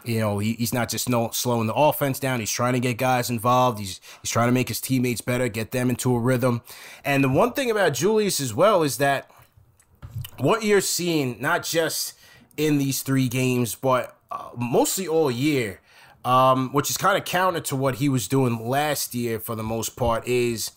You 0.05 0.20
know, 0.20 0.38
he, 0.38 0.55
he's 0.55 0.72
not 0.72 0.90
just 0.90 1.09
no, 1.09 1.31
slowing 1.33 1.66
the 1.66 1.75
offense 1.75 2.18
down. 2.18 2.40
He's 2.40 2.51
trying 2.51 2.75
to 2.75 2.81
get 2.81 2.96
guys 2.96 3.29
involved. 3.29 3.79
He's 3.79 4.01
he's 4.22 4.31
trying 4.31 4.48
to 4.48 4.53
make 4.53 4.68
his 4.68 4.81
teammates 4.81 5.20
better, 5.20 5.48
get 5.48 5.70
them 5.72 5.90
into 5.90 6.14
a 6.14 6.18
rhythm. 6.18 6.62
And 7.05 7.22
the 7.22 7.29
one 7.29 7.53
thing 7.53 7.70
about 7.70 7.92
Julius 7.92 8.40
as 8.40 8.55
well 8.55 8.83
is 8.83 8.96
that 8.98 9.31
what 10.38 10.62
you're 10.64 10.81
seeing, 10.81 11.40
not 11.40 11.64
just 11.64 12.14
in 12.57 12.79
these 12.79 13.03
three 13.03 13.29
games, 13.29 13.75
but 13.75 14.16
uh, 14.31 14.51
mostly 14.57 15.07
all 15.07 15.31
year, 15.31 15.81
um, 16.25 16.73
which 16.73 16.90
is 16.90 16.97
kind 16.97 17.16
of 17.16 17.25
counter 17.25 17.61
to 17.61 17.77
what 17.77 17.97
he 17.97 18.09
was 18.09 18.29
doing 18.29 18.66
last 18.66 19.14
year 19.14 19.38
for 19.38 19.55
the 19.55 19.62
most 19.62 19.97
part, 19.97 20.27
is 20.27 20.73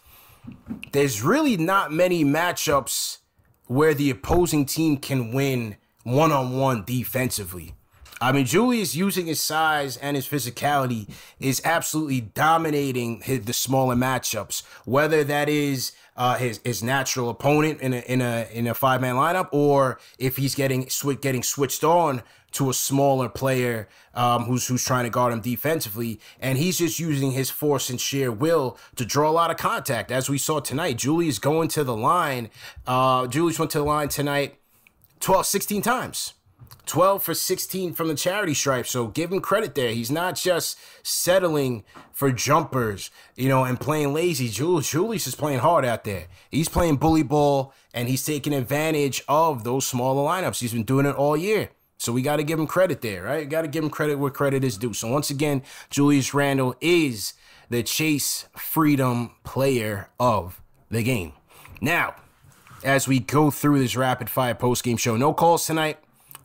there's 0.92 1.22
really 1.22 1.58
not 1.58 1.92
many 1.92 2.24
matchups 2.24 3.18
where 3.66 3.94
the 3.94 4.10
opposing 4.10 4.66
team 4.66 4.98
can 4.98 5.32
win 5.32 5.76
one 6.04 6.32
on 6.32 6.58
one 6.58 6.84
defensively. 6.86 7.74
I 8.20 8.32
mean, 8.32 8.46
Julius 8.46 8.96
using 8.96 9.28
his 9.28 9.40
size 9.40 9.98
and 9.98 10.16
his 10.16 10.28
physicality 10.28 11.10
is 11.40 11.62
absolutely 11.64 12.22
dominating 12.22 13.22
his, 13.22 13.46
the 13.46 13.54
smaller 13.54 13.96
matchups, 13.96 14.64
whether 14.86 15.24
that 15.24 15.50
is 15.50 15.92
uh, 16.16 16.36
his 16.38 16.60
his 16.64 16.82
natural 16.82 17.30
opponent 17.30 17.80
in 17.80 17.94
a 17.94 18.00
in 18.00 18.22
a 18.22 18.48
in 18.52 18.66
a 18.68 18.74
five 18.74 19.02
man 19.02 19.16
lineup, 19.16 19.50
or 19.52 20.00
if 20.18 20.38
he's 20.38 20.56
getting 20.56 20.90
sw- 20.90 21.22
getting 21.22 21.44
switched 21.44 21.84
on 21.84 22.24
to 22.54 22.72
a 22.72 22.74
smaller 22.74 23.30
player 23.30 23.88
um, 24.16 24.46
who's 24.46 24.68
who's 24.68 24.84
trying 24.84 25.04
to 25.04 25.12
guard 25.12 25.32
him 25.32 25.42
defensively, 25.42 26.20
and 26.40 26.58
he's 26.58 26.80
just 26.80 27.00
using 27.00 27.32
his 27.32 27.52
force 27.52 27.90
and 27.90 28.02
sheer 28.02 28.32
will 28.32 28.80
to 28.96 29.06
draw 29.06 29.30
a 29.30 29.32
lot 29.32 29.52
of 29.52 29.58
contact, 29.58 30.12
as 30.12 30.28
we 30.28 30.40
saw 30.40 30.60
tonight. 30.60 30.98
Julius 30.98 31.38
going 31.38 31.68
to 31.70 31.84
the 31.84 31.96
line. 31.96 32.50
Uh, 32.88 33.28
Julius 33.28 33.60
went 33.60 33.72
to 33.72 33.78
the 33.78 33.84
line 33.84 34.10
tonight 34.10 34.56
12, 35.20 35.46
16 35.46 35.82
times. 35.84 36.34
12 36.88 37.22
for 37.22 37.34
16 37.34 37.94
from 37.94 38.08
the 38.08 38.16
charity 38.16 38.54
stripe. 38.54 38.88
So 38.88 39.08
give 39.08 39.32
him 39.32 39.42
credit 39.42 39.76
there. 39.76 39.92
He's 39.92 40.12
not 40.12 40.36
just 40.36 40.78
settling 41.04 41.84
for 42.12 42.32
jumpers, 42.32 43.12
you 43.36 43.50
know, 43.50 43.64
and 43.64 43.80
playing 43.80 44.14
lazy. 44.14 44.50
Julius, 44.50 44.90
Julius 44.90 45.28
is 45.28 45.36
playing 45.36 45.60
hard 45.60 45.86
out 45.86 46.04
there. 46.04 46.28
He's 46.50 46.70
playing 46.70 46.98
bully 46.98 47.24
ball 47.24 47.74
and 47.94 48.08
he's 48.08 48.26
taking 48.26 48.54
advantage 48.54 49.24
of 49.28 49.64
those 49.64 49.86
smaller 49.86 50.28
lineups. 50.28 50.60
He's 50.60 50.74
been 50.74 50.84
doing 50.84 51.06
it 51.06 51.16
all 51.16 51.38
year. 51.38 51.70
So 52.00 52.14
we 52.14 52.22
got 52.22 52.38
to 52.38 52.44
give 52.44 52.60
him 52.60 52.68
credit 52.68 53.02
there, 53.02 53.24
right? 53.24 53.50
Got 53.50 53.64
to 53.64 53.68
give 53.68 53.84
him 53.84 53.90
credit 53.90 54.16
where 54.16 54.32
credit 54.32 54.64
is 54.64 54.78
due. 54.78 54.94
So 54.94 55.08
once 55.08 55.30
again, 55.30 55.64
Julius 55.90 56.34
Randle 56.34 56.76
is 56.80 57.34
the 57.70 57.84
Chase 57.84 58.48
Freedom 58.56 59.32
player 59.44 60.10
of 60.20 60.62
the 60.90 61.04
game. 61.04 61.34
Now, 61.82 62.16
as 62.84 63.08
we 63.08 63.20
go 63.20 63.52
through 63.52 63.80
this 63.80 63.96
rapid 63.96 64.30
fire 64.30 64.56
post 64.56 64.84
game 64.84 64.98
show, 64.98 65.18
no 65.18 65.34
calls 65.34 65.66
tonight. 65.66 65.98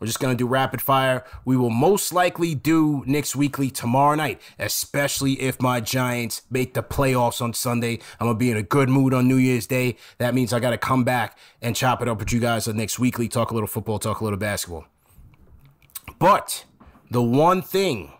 We're 0.02 0.06
just 0.06 0.18
going 0.18 0.36
to 0.36 0.36
do 0.36 0.48
rapid 0.48 0.82
fire. 0.82 1.22
We 1.44 1.56
will 1.56 1.70
most 1.70 2.12
likely 2.12 2.56
do 2.56 3.04
Knicks 3.06 3.36
Weekly 3.36 3.70
tomorrow 3.70 4.16
night, 4.16 4.42
especially 4.58 5.34
if 5.40 5.62
my 5.62 5.78
Giants 5.78 6.42
make 6.50 6.74
the 6.74 6.82
playoffs 6.82 7.40
on 7.40 7.54
Sunday. 7.54 8.00
I'm 8.18 8.26
going 8.26 8.34
to 8.34 8.38
be 8.40 8.50
in 8.50 8.56
a 8.56 8.64
good 8.64 8.88
mood 8.88 9.14
on 9.14 9.28
New 9.28 9.36
Year's 9.36 9.68
Day. 9.68 9.96
That 10.18 10.34
means 10.34 10.52
I 10.52 10.58
got 10.58 10.70
to 10.70 10.76
come 10.76 11.04
back 11.04 11.38
and 11.60 11.76
chop 11.76 12.02
it 12.02 12.08
up 12.08 12.18
with 12.18 12.32
you 12.32 12.40
guys 12.40 12.66
on 12.66 12.78
Knicks 12.78 12.98
Weekly, 12.98 13.28
talk 13.28 13.52
a 13.52 13.54
little 13.54 13.68
football, 13.68 14.00
talk 14.00 14.18
a 14.18 14.24
little 14.24 14.40
basketball. 14.40 14.86
But 16.18 16.64
the 17.08 17.22
one 17.22 17.62
thing 17.62 18.12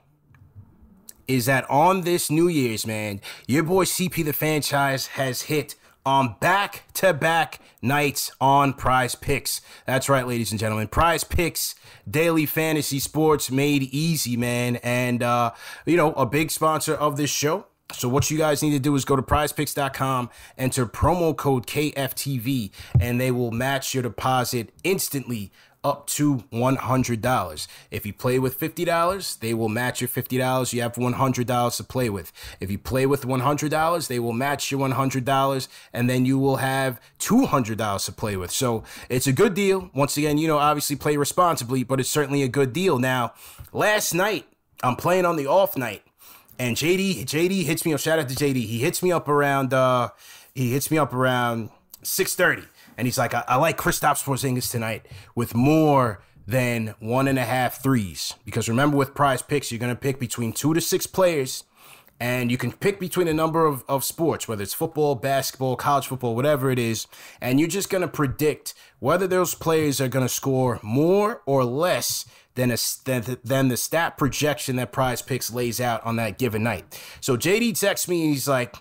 is 1.27 1.47
that 1.47 1.69
on 1.69 2.03
this 2.03 2.31
New 2.31 2.47
Year's, 2.47 2.87
man, 2.87 3.21
your 3.49 3.65
boy 3.65 3.87
CP 3.87 4.25
the 4.25 4.33
franchise 4.33 5.09
has 5.09 5.43
hit 5.43 5.75
on 6.05 6.37
back 6.41 6.85
to 6.95 7.13
back 7.13 7.61
nights 7.81 8.31
on 8.41 8.75
PrizePicks. 8.75 9.61
That's 9.87 10.09
right, 10.09 10.27
ladies 10.27 10.51
and 10.51 10.61
gentlemen. 10.61 10.89
PrizePicks, 10.89 11.75
daily 12.09 12.47
fantasy 12.47 12.99
sports 12.99 13.51
made 13.51 13.83
easy, 13.85 14.37
man. 14.37 14.77
And, 14.77 15.23
uh, 15.23 15.53
you 15.87 15.97
know, 15.97 16.13
a 16.13 16.27
big 16.27 16.51
sponsor 16.51 16.95
of 16.95 17.17
this 17.17 17.31
show. 17.31 17.67
So 17.93 18.09
what 18.09 18.31
you 18.31 18.39
guys 18.39 18.63
need 18.63 18.71
to 18.71 18.79
do 18.79 18.95
is 18.95 19.05
go 19.05 19.17
to 19.17 19.23
prizepicks.com, 19.23 20.31
enter 20.57 20.87
promo 20.87 21.37
code 21.37 21.67
KFTV, 21.67 22.71
and 22.99 23.21
they 23.21 23.31
will 23.31 23.51
match 23.51 23.93
your 23.93 24.03
deposit 24.03 24.71
instantly 24.83 25.53
up 25.85 26.07
to 26.07 26.45
$100. 26.53 27.67
If 27.91 28.07
you 28.07 28.13
play 28.13 28.39
with 28.39 28.59
$50, 28.59 29.39
they 29.41 29.55
will 29.55 29.69
match 29.69 30.01
your 30.01 30.09
$50. 30.09 30.73
You 30.73 30.83
have 30.83 30.95
$100 30.95 31.77
to 31.77 31.85
play 31.85 32.09
with. 32.09 32.33
If 32.61 32.71
you 32.71 32.79
play 32.79 33.07
with 33.07 33.23
$100, 33.23 34.07
they 34.07 34.19
will 34.19 34.33
match 34.33 34.71
your 34.71 34.81
$100 34.81 35.69
and 35.93 36.09
then 36.09 36.25
you 36.25 36.39
will 36.39 36.57
have 36.57 37.01
$200 37.19 38.05
to 38.05 38.13
play 38.13 38.37
with. 38.37 38.51
So 38.51 38.85
it's 39.09 39.27
a 39.27 39.33
good 39.33 39.55
deal. 39.55 39.91
Once 39.95 40.17
again, 40.17 40.39
you 40.39 40.47
know, 40.47 40.59
obviously 40.59 40.97
play 40.97 41.17
responsibly, 41.17 41.83
but 41.83 42.01
it's 42.01 42.11
certainly 42.11 42.43
a 42.43 42.49
good 42.49 42.73
deal. 42.73 42.99
Now, 42.99 43.35
last 43.73 44.15
night, 44.15 44.47
I'm 44.85 44.97
playing 44.97 45.25
on 45.25 45.37
the 45.37 45.47
off 45.47 45.77
night 45.77 46.03
and 46.59 46.77
JD 46.77 47.25
JD 47.25 47.65
hits 47.65 47.85
me 47.85 47.93
up. 47.93 48.01
Shout 48.01 48.19
out 48.19 48.29
to 48.29 48.35
JD. 48.35 48.57
He 48.57 48.79
hits 48.79 49.03
me 49.03 49.11
up 49.11 49.29
around 49.29 49.73
uh 49.75 50.11
he 50.55 50.73
hits 50.73 50.91
me 50.91 50.99
up 50.99 51.13
around 51.13 51.71
6:30 52.03 52.67
and 52.97 53.07
he's 53.07 53.19
like, 53.19 53.35
I, 53.35 53.45
I 53.49 53.57
like 53.57 53.77
Kristaps 53.77 54.25
Porzingis 54.25 54.71
tonight 54.71 55.07
with 55.35 55.55
more 55.55 56.23
than 56.47 56.95
one 56.99 57.29
and 57.29 57.39
a 57.39 57.45
half 57.45 57.83
threes. 57.83 58.35
Because 58.45 58.69
remember, 58.69 58.97
with 58.97 59.15
PrizePicks, 59.15 59.71
you're 59.71 59.79
going 59.79 59.95
to 59.95 60.01
pick 60.01 60.19
between 60.19 60.53
two 60.53 60.75
to 60.75 60.81
six 60.81 61.07
players, 61.07 61.65
and 62.21 62.51
you 62.51 62.59
can 62.59 62.73
pick 62.73 63.01
between 63.01 63.29
a 63.29 63.35
number 63.35 63.67
of, 63.67 63.85
of 63.89 64.05
sports, 64.05 64.47
whether 64.47 64.63
it's 64.63 64.75
football, 64.75 65.15
basketball, 65.15 65.77
college 65.77 66.07
football, 66.07 66.37
whatever 66.37 66.71
it 66.71 66.79
is, 66.79 67.07
and 67.41 67.59
you're 67.59 67.69
just 67.69 67.91
going 67.91 68.03
to 68.03 68.09
predict 68.09 68.75
whether 68.99 69.27
those 69.27 69.55
players 69.55 70.01
are 70.01 70.09
going 70.09 70.25
to 70.25 70.33
score 70.33 70.79
more 70.83 71.43
or 71.47 71.65
less 71.65 72.25
than, 72.55 72.71
a, 72.71 72.77
than, 73.05 73.39
than 73.43 73.69
the 73.69 73.77
stat 73.77 74.19
projection 74.19 74.77
that 74.77 74.93
PrizePicks 74.93 75.53
lays 75.53 75.81
out 75.81 76.05
on 76.05 76.17
that 76.17 76.39
given 76.39 76.63
night. 76.63 77.01
So 77.21 77.37
JD 77.37 77.79
texts 77.79 78.09
me, 78.09 78.29
he's 78.29 78.47
like, 78.47 78.77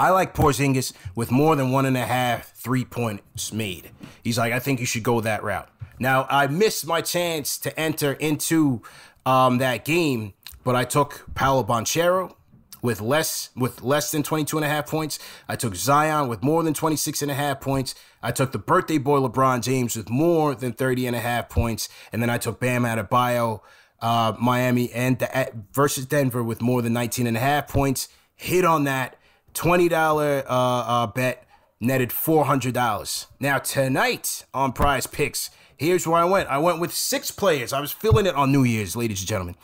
I 0.00 0.08
like 0.12 0.34
Porzingis 0.34 0.94
with 1.14 1.30
more 1.30 1.54
than 1.54 1.72
one 1.72 1.84
and 1.84 1.94
a 1.94 2.06
half 2.06 2.54
three 2.54 2.86
points 2.86 3.52
made. 3.52 3.90
He's 4.24 4.38
like, 4.38 4.50
I 4.50 4.58
think 4.58 4.80
you 4.80 4.86
should 4.86 5.02
go 5.02 5.20
that 5.20 5.42
route. 5.42 5.68
Now, 5.98 6.26
I 6.30 6.46
missed 6.46 6.86
my 6.86 7.02
chance 7.02 7.58
to 7.58 7.78
enter 7.78 8.14
into 8.14 8.80
um, 9.26 9.58
that 9.58 9.84
game, 9.84 10.32
but 10.64 10.74
I 10.74 10.84
took 10.84 11.26
Paolo 11.34 11.64
Banchero 11.64 12.34
with 12.80 13.02
less 13.02 13.50
with 13.54 13.82
less 13.82 14.10
than 14.10 14.22
22 14.22 14.56
and 14.56 14.64
a 14.64 14.68
half 14.70 14.86
points. 14.86 15.18
I 15.46 15.56
took 15.56 15.74
Zion 15.74 16.28
with 16.28 16.42
more 16.42 16.62
than 16.62 16.72
26 16.72 17.20
and 17.20 17.30
a 17.30 17.34
half 17.34 17.60
points. 17.60 17.94
I 18.22 18.32
took 18.32 18.52
the 18.52 18.58
birthday 18.58 18.96
boy 18.96 19.18
LeBron 19.18 19.60
James 19.60 19.96
with 19.96 20.08
more 20.08 20.54
than 20.54 20.72
30 20.72 21.08
and 21.08 21.16
a 21.16 21.20
half 21.20 21.50
points. 21.50 21.90
And 22.10 22.22
then 22.22 22.30
I 22.30 22.38
took 22.38 22.58
Bam 22.58 22.84
Adebayo, 22.84 23.60
uh, 24.00 24.32
Miami 24.40 24.90
and 24.92 25.18
the, 25.18 25.52
versus 25.74 26.06
Denver 26.06 26.42
with 26.42 26.62
more 26.62 26.80
than 26.80 26.94
19 26.94 27.26
and 27.26 27.36
a 27.36 27.40
half 27.40 27.68
points. 27.68 28.08
Hit 28.34 28.64
on 28.64 28.84
that 28.84 29.19
$20 29.54 29.92
uh, 29.92 30.44
uh, 30.46 31.06
bet 31.08 31.46
netted 31.80 32.10
$400. 32.10 33.26
Now 33.38 33.58
tonight 33.58 34.44
on 34.52 34.72
PrizePicks, 34.72 35.50
Here's 35.80 36.06
where 36.06 36.20
I 36.20 36.26
went. 36.26 36.50
I 36.50 36.58
went 36.58 36.78
with 36.78 36.92
six 36.92 37.30
players. 37.30 37.72
I 37.72 37.80
was 37.80 37.90
feeling 37.90 38.26
it 38.26 38.34
on 38.34 38.52
New 38.52 38.64
Year's, 38.64 38.96
ladies 38.96 39.20
and 39.20 39.28
gentlemen. 39.28 39.54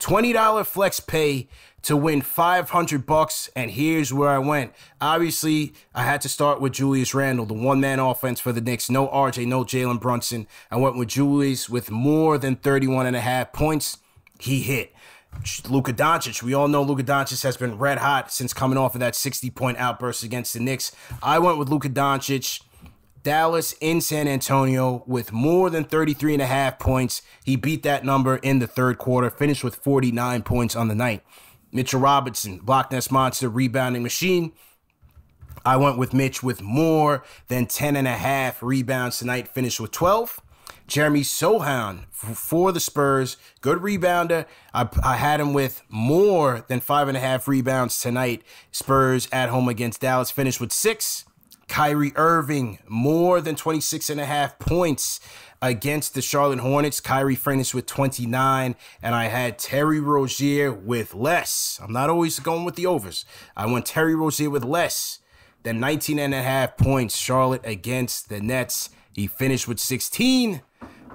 $20 0.00 0.66
flex 0.66 1.00
pay 1.00 1.48
to 1.80 1.96
win 1.96 2.20
500 2.20 3.06
bucks 3.06 3.48
and 3.56 3.70
here's 3.70 4.12
where 4.12 4.28
I 4.28 4.36
went. 4.36 4.74
Obviously, 5.00 5.72
I 5.94 6.02
had 6.02 6.20
to 6.20 6.28
start 6.28 6.60
with 6.60 6.74
Julius 6.74 7.14
Randle, 7.14 7.46
the 7.46 7.54
one-man 7.54 8.00
offense 8.00 8.38
for 8.38 8.52
the 8.52 8.60
Knicks. 8.60 8.90
No 8.90 9.08
RJ, 9.08 9.46
no 9.46 9.64
Jalen 9.64 9.98
Brunson. 9.98 10.46
I 10.70 10.76
went 10.76 10.98
with 10.98 11.08
Julius 11.08 11.70
with 11.70 11.90
more 11.90 12.36
than 12.36 12.56
31 12.56 13.06
and 13.06 13.16
a 13.16 13.20
half 13.20 13.54
points. 13.54 13.96
He 14.38 14.60
hit. 14.60 14.92
Luka 15.68 15.92
Doncic. 15.92 16.42
We 16.42 16.54
all 16.54 16.68
know 16.68 16.82
Luka 16.82 17.02
Doncic 17.02 17.42
has 17.42 17.56
been 17.56 17.78
red 17.78 17.98
hot 17.98 18.32
since 18.32 18.52
coming 18.52 18.78
off 18.78 18.94
of 18.94 19.00
that 19.00 19.14
60 19.14 19.50
point 19.50 19.78
outburst 19.78 20.22
against 20.22 20.54
the 20.54 20.60
Knicks. 20.60 20.92
I 21.22 21.38
went 21.38 21.58
with 21.58 21.68
Luka 21.68 21.88
Doncic 21.88 22.62
Dallas 23.22 23.74
in 23.80 24.00
San 24.00 24.26
Antonio 24.26 25.04
with 25.06 25.32
more 25.32 25.70
than 25.70 25.84
33 25.84 26.34
and 26.34 26.42
a 26.42 26.46
half 26.46 26.78
points. 26.78 27.22
He 27.44 27.56
beat 27.56 27.82
that 27.84 28.04
number 28.04 28.36
in 28.36 28.58
the 28.58 28.66
third 28.66 28.98
quarter, 28.98 29.30
finished 29.30 29.62
with 29.62 29.76
49 29.76 30.42
points 30.42 30.74
on 30.74 30.88
the 30.88 30.94
night. 30.94 31.22
Mitchell 31.70 32.00
Robinson, 32.00 32.58
Block 32.58 32.90
Nest 32.90 33.10
Monster, 33.10 33.48
rebounding 33.48 34.02
machine. 34.02 34.52
I 35.64 35.76
went 35.76 35.96
with 35.96 36.12
Mitch 36.12 36.42
with 36.42 36.60
more 36.60 37.24
than 37.48 37.66
10 37.66 37.94
and 37.94 38.08
a 38.08 38.16
half 38.16 38.62
rebounds 38.62 39.18
tonight, 39.18 39.48
finished 39.48 39.78
with 39.78 39.92
12. 39.92 40.40
Jeremy 40.86 41.22
Sochan 41.22 42.04
for 42.10 42.72
the 42.72 42.80
Spurs, 42.80 43.36
good 43.60 43.78
rebounder. 43.78 44.46
I, 44.74 44.88
I, 45.02 45.16
had 45.16 45.40
him 45.40 45.52
with 45.52 45.82
more 45.88 46.64
than 46.68 46.80
five 46.80 47.08
and 47.08 47.16
a 47.16 47.20
half 47.20 47.48
rebounds 47.48 48.00
tonight. 48.00 48.42
Spurs 48.70 49.28
at 49.32 49.48
home 49.48 49.68
against 49.68 50.00
Dallas, 50.00 50.30
finished 50.30 50.60
with 50.60 50.72
six. 50.72 51.24
Kyrie 51.68 52.12
Irving, 52.16 52.80
more 52.86 53.40
than 53.40 53.56
26 53.56 54.10
and 54.10 54.20
a 54.20 54.26
half 54.26 54.58
points 54.58 55.20
against 55.62 56.14
the 56.14 56.20
Charlotte 56.20 56.58
Hornets. 56.58 57.00
Kyrie 57.00 57.36
finished 57.36 57.74
with 57.74 57.86
29, 57.86 58.76
and 59.00 59.14
I 59.14 59.24
had 59.24 59.58
Terry 59.58 60.00
Rozier 60.00 60.70
with 60.70 61.14
less. 61.14 61.80
I'm 61.82 61.92
not 61.92 62.10
always 62.10 62.38
going 62.40 62.64
with 62.64 62.74
the 62.74 62.84
overs. 62.84 63.24
I 63.56 63.64
went 63.66 63.86
Terry 63.86 64.14
Rozier 64.14 64.50
with 64.50 64.64
less 64.64 65.20
than 65.62 65.80
19 65.80 66.18
and 66.18 66.34
a 66.34 66.42
half 66.42 66.76
points. 66.76 67.16
Charlotte 67.16 67.62
against 67.64 68.28
the 68.28 68.40
Nets. 68.40 68.90
He 69.12 69.26
finished 69.26 69.68
with 69.68 69.78
16. 69.78 70.62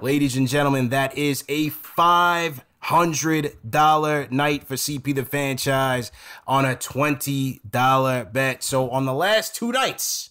Ladies 0.00 0.36
and 0.36 0.46
gentlemen, 0.46 0.90
that 0.90 1.16
is 1.18 1.44
a 1.48 1.70
five 1.70 2.64
hundred 2.80 3.56
dollar 3.68 4.28
night 4.30 4.64
for 4.64 4.76
CP 4.76 5.14
the 5.14 5.24
franchise 5.24 6.12
on 6.46 6.64
a 6.64 6.76
twenty 6.76 7.60
dollar 7.68 8.24
bet. 8.24 8.62
So 8.62 8.90
on 8.90 9.06
the 9.06 9.12
last 9.12 9.56
two 9.56 9.72
nights, 9.72 10.30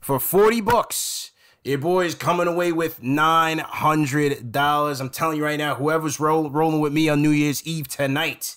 for 0.00 0.18
40 0.18 0.60
bucks. 0.62 1.30
Your 1.62 1.78
boy 1.78 2.06
is 2.06 2.14
coming 2.14 2.46
away 2.48 2.72
with 2.72 3.02
$900. 3.02 5.00
I'm 5.00 5.10
telling 5.10 5.36
you 5.36 5.44
right 5.44 5.58
now, 5.58 5.74
whoever's 5.74 6.18
roll, 6.18 6.48
rolling 6.48 6.80
with 6.80 6.94
me 6.94 7.10
on 7.10 7.20
New 7.20 7.30
Year's 7.30 7.62
Eve 7.66 7.86
tonight, 7.86 8.56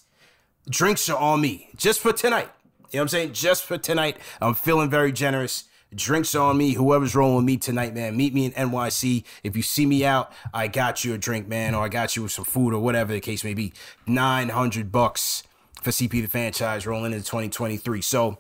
drinks 0.70 1.10
are 1.10 1.18
on 1.18 1.42
me 1.42 1.70
just 1.76 2.00
for 2.00 2.14
tonight. 2.14 2.48
You 2.92 2.98
know 2.98 3.02
what 3.02 3.02
I'm 3.02 3.08
saying? 3.10 3.34
Just 3.34 3.66
for 3.66 3.78
tonight. 3.78 4.16
I'm 4.40 4.54
feeling 4.54 4.90
very 4.90 5.12
generous. 5.12 5.66
Drinks 5.96 6.36
on 6.36 6.58
me. 6.58 6.74
Whoever's 6.74 7.16
rolling 7.16 7.38
with 7.38 7.46
me 7.46 7.58
tonight, 7.58 7.94
man, 7.94 8.18
meet 8.18 8.34
me 8.34 8.46
in 8.46 8.52
NYC. 8.52 9.24
If 9.44 9.56
you 9.56 9.62
see 9.62 9.86
me 9.86 10.06
out, 10.06 10.32
I 10.54 10.68
got 10.68 11.04
you 11.04 11.14
a 11.14 11.18
drink, 11.18 11.48
man, 11.48 11.76
or 11.76 11.84
I 11.84 11.90
got 11.90 12.16
you 12.16 12.28
some 12.28 12.46
food 12.46 12.74
or 12.74 12.80
whatever 12.80 13.14
the 13.14 13.20
case 13.20 13.44
may 13.44 13.54
be. 13.54 13.74
900 14.08 14.92
bucks 14.92 15.44
for 15.82 15.92
CP 15.92 16.22
the 16.22 16.28
franchise 16.28 16.88
rolling 16.88 17.14
into 17.14 17.26
2023. 17.26 18.02
So, 18.02 18.40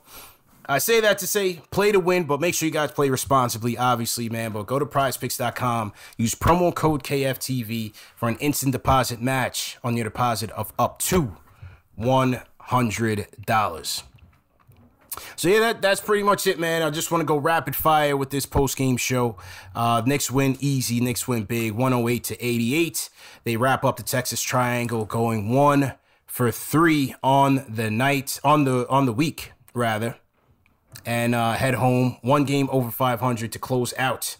I 0.66 0.78
say 0.78 1.02
that 1.02 1.18
to 1.18 1.28
say 1.28 1.62
play 1.72 1.92
to 1.92 2.00
win, 2.00 2.24
but 2.24 2.40
make 2.40 2.56
sure 2.56 2.66
you 2.66 2.72
guys 2.72 2.92
play 2.92 3.10
responsibly, 3.10 3.78
obviously, 3.78 4.30
man. 4.30 4.54
But 4.54 4.66
go 4.66 4.80
to 4.80 4.86
prizepicks.com, 4.86 5.92
use 6.18 6.36
promo 6.36 6.74
code 6.74 7.04
KFTV 7.04 7.94
for 8.16 8.30
an 8.30 8.38
instant 8.38 8.72
deposit 8.72 9.22
match 9.22 9.78
on 9.84 9.98
your 9.98 10.06
deposit 10.06 10.52
of 10.52 10.72
up 10.80 11.00
to 11.00 11.36
$100. 12.00 14.04
So 15.36 15.48
yeah, 15.48 15.60
that, 15.60 15.82
that's 15.82 16.02
pretty 16.02 16.24
much 16.24 16.48
it, 16.48 16.60
man. 16.60 16.82
I 16.82 16.90
just 16.90 17.12
want 17.12 17.22
to 17.22 17.26
go 17.26 17.38
rapid 17.38 17.76
fire 17.76 18.18
with 18.18 18.30
this 18.30 18.46
post 18.46 18.78
game 18.78 18.98
show. 18.98 19.38
Uh, 19.76 20.02
Knicks 20.06 20.32
win 20.32 20.58
easy, 20.60 21.00
Knicks 21.00 21.28
win 21.28 21.44
big, 21.44 21.74
108 21.74 22.24
to 22.26 22.46
88. 22.46 23.10
They 23.44 23.58
wrap 23.58 23.84
up 23.84 23.98
the 23.98 24.04
Texas 24.04 24.42
Triangle, 24.42 25.06
going 25.06 25.50
one 25.50 25.94
for 26.26 26.52
three 26.52 27.14
on 27.22 27.66
the 27.70 27.92
night, 27.92 28.40
on 28.44 28.64
the 28.64 28.88
on 28.90 29.06
the 29.06 29.14
week 29.14 29.52
rather 29.74 30.18
and 31.06 31.36
uh, 31.36 31.54
head 31.54 31.76
home. 31.76 32.18
One 32.22 32.44
game 32.44 32.70
over 32.72 32.92
500 32.92 33.52
to 33.52 33.60
close 33.60 33.94
out 33.98 34.38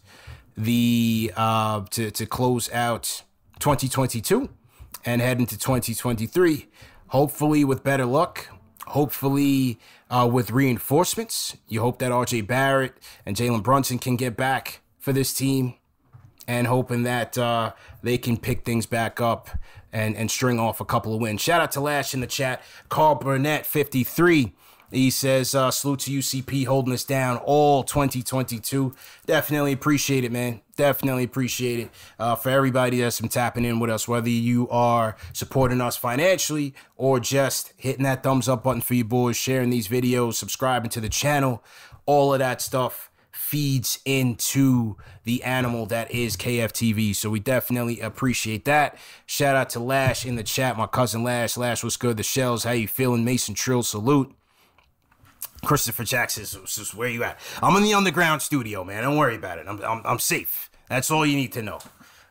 the 0.56 1.32
uh, 1.36 1.86
to 1.92 2.12
to 2.12 2.26
close 2.26 2.72
out 2.72 3.24
2022 3.60 4.50
and 5.06 5.22
head 5.22 5.40
into 5.40 5.58
2023. 5.58 6.68
Hopefully 7.08 7.64
with 7.64 7.84
better 7.84 8.06
luck. 8.06 8.48
Hopefully 8.88 9.80
uh, 10.10 10.30
with 10.32 10.52
reinforcements. 10.52 11.58
You 11.68 11.82
hope 11.82 12.00
that 12.00 12.12
RJ 12.12 12.46
Barrett 12.48 12.96
and 13.26 13.36
Jalen 13.36 13.64
Brunson 13.64 14.00
can 14.00 14.16
get 14.16 14.36
back 14.36 14.82
for 15.00 15.14
this 15.14 15.34
team, 15.34 15.76
and 16.48 16.68
hoping 16.68 17.04
that 17.04 17.38
uh, 17.38 17.74
they 18.02 18.18
can 18.18 18.38
pick 18.38 18.66
things 18.66 18.86
back 18.86 19.22
up 19.22 19.50
and 19.92 20.16
and 20.16 20.30
string 20.30 20.60
off 20.60 20.82
a 20.82 20.86
couple 20.86 21.14
of 21.14 21.22
wins. 21.22 21.42
Shout 21.42 21.62
out 21.62 21.72
to 21.74 21.82
Lash 21.82 22.14
in 22.14 22.20
the 22.20 22.28
chat. 22.28 22.62
Carl 22.90 23.16
Burnett 23.16 23.66
53 23.66 24.54
he 24.96 25.10
says, 25.10 25.56
uh, 25.56 25.72
salute 25.72 26.02
to 26.02 26.12
UCP 26.12 26.66
holding 26.66 26.94
us 26.94 27.04
down 27.04 27.38
all 27.38 27.84
2022. 27.84 28.94
Definitely 29.26 29.72
appreciate 29.72 30.24
it, 30.24 30.32
man. 30.32 30.62
Definitely 30.76 31.24
appreciate 31.24 31.80
it. 31.80 31.90
Uh, 32.20 32.36
for 32.36 32.50
everybody 32.50 33.00
that's 33.00 33.20
been 33.20 33.30
tapping 33.30 33.66
in 33.66 33.80
with 33.80 33.90
us, 33.90 34.08
whether 34.08 34.30
you 34.30 34.70
are 34.70 35.16
supporting 35.34 35.82
us 35.82 35.98
financially 35.98 36.74
or 36.96 37.20
just 37.20 37.74
hitting 37.78 38.04
that 38.04 38.24
thumbs 38.24 38.48
up 38.50 38.64
button 38.64 38.82
for 38.82 38.94
you 38.94 39.06
boys, 39.06 39.38
sharing 39.38 39.70
these 39.70 39.88
videos, 39.88 40.36
subscribing 40.36 40.90
to 40.92 41.02
the 41.02 41.10
channel, 41.10 41.64
all 42.06 42.34
of 42.34 42.40
that 42.40 42.62
stuff 42.62 43.10
feeds 43.54 44.00
into 44.04 44.96
the 45.26 45.44
animal 45.44 45.86
that 45.86 46.10
is 46.10 46.36
KFTV. 46.36 47.16
So 47.16 47.30
we 47.30 47.40
definitely 47.40 48.00
appreciate 48.00 48.66
that. 48.66 48.98
Shout 49.26 49.56
out 49.56 49.70
to 49.72 49.80
Lash 49.80 50.26
in 50.26 50.36
the 50.36 50.44
chat, 50.44 50.78
my 50.78 50.88
cousin 50.88 51.24
Lash. 51.24 51.56
Lash, 51.56 51.84
what's 51.84 51.98
good? 51.98 52.18
The 52.18 52.24
shells, 52.24 52.64
how 52.64 52.72
you 52.72 52.88
feeling? 52.88 53.24
Mason 53.24 53.54
Trill, 53.54 53.84
salute. 53.84 54.34
Christopher 55.64 56.04
Jackson 56.04 56.46
says, 56.46 56.94
where 56.94 57.10
you 57.10 57.24
at? 57.24 57.40
I'm 57.62 57.76
in 57.76 57.84
the 57.84 57.94
underground 57.94 58.42
studio, 58.42 58.84
man. 58.84 59.04
Don't 59.04 59.18
worry 59.18 59.36
about 59.36 59.58
it. 59.58 59.66
I'm, 59.68 59.82
I'm, 59.82 60.02
I'm 60.06 60.20
safe. 60.20 60.70
That's 60.90 61.10
all 61.10 61.26
you 61.26 61.36
need 61.36 61.52
to 61.54 61.62
know. 61.62 61.80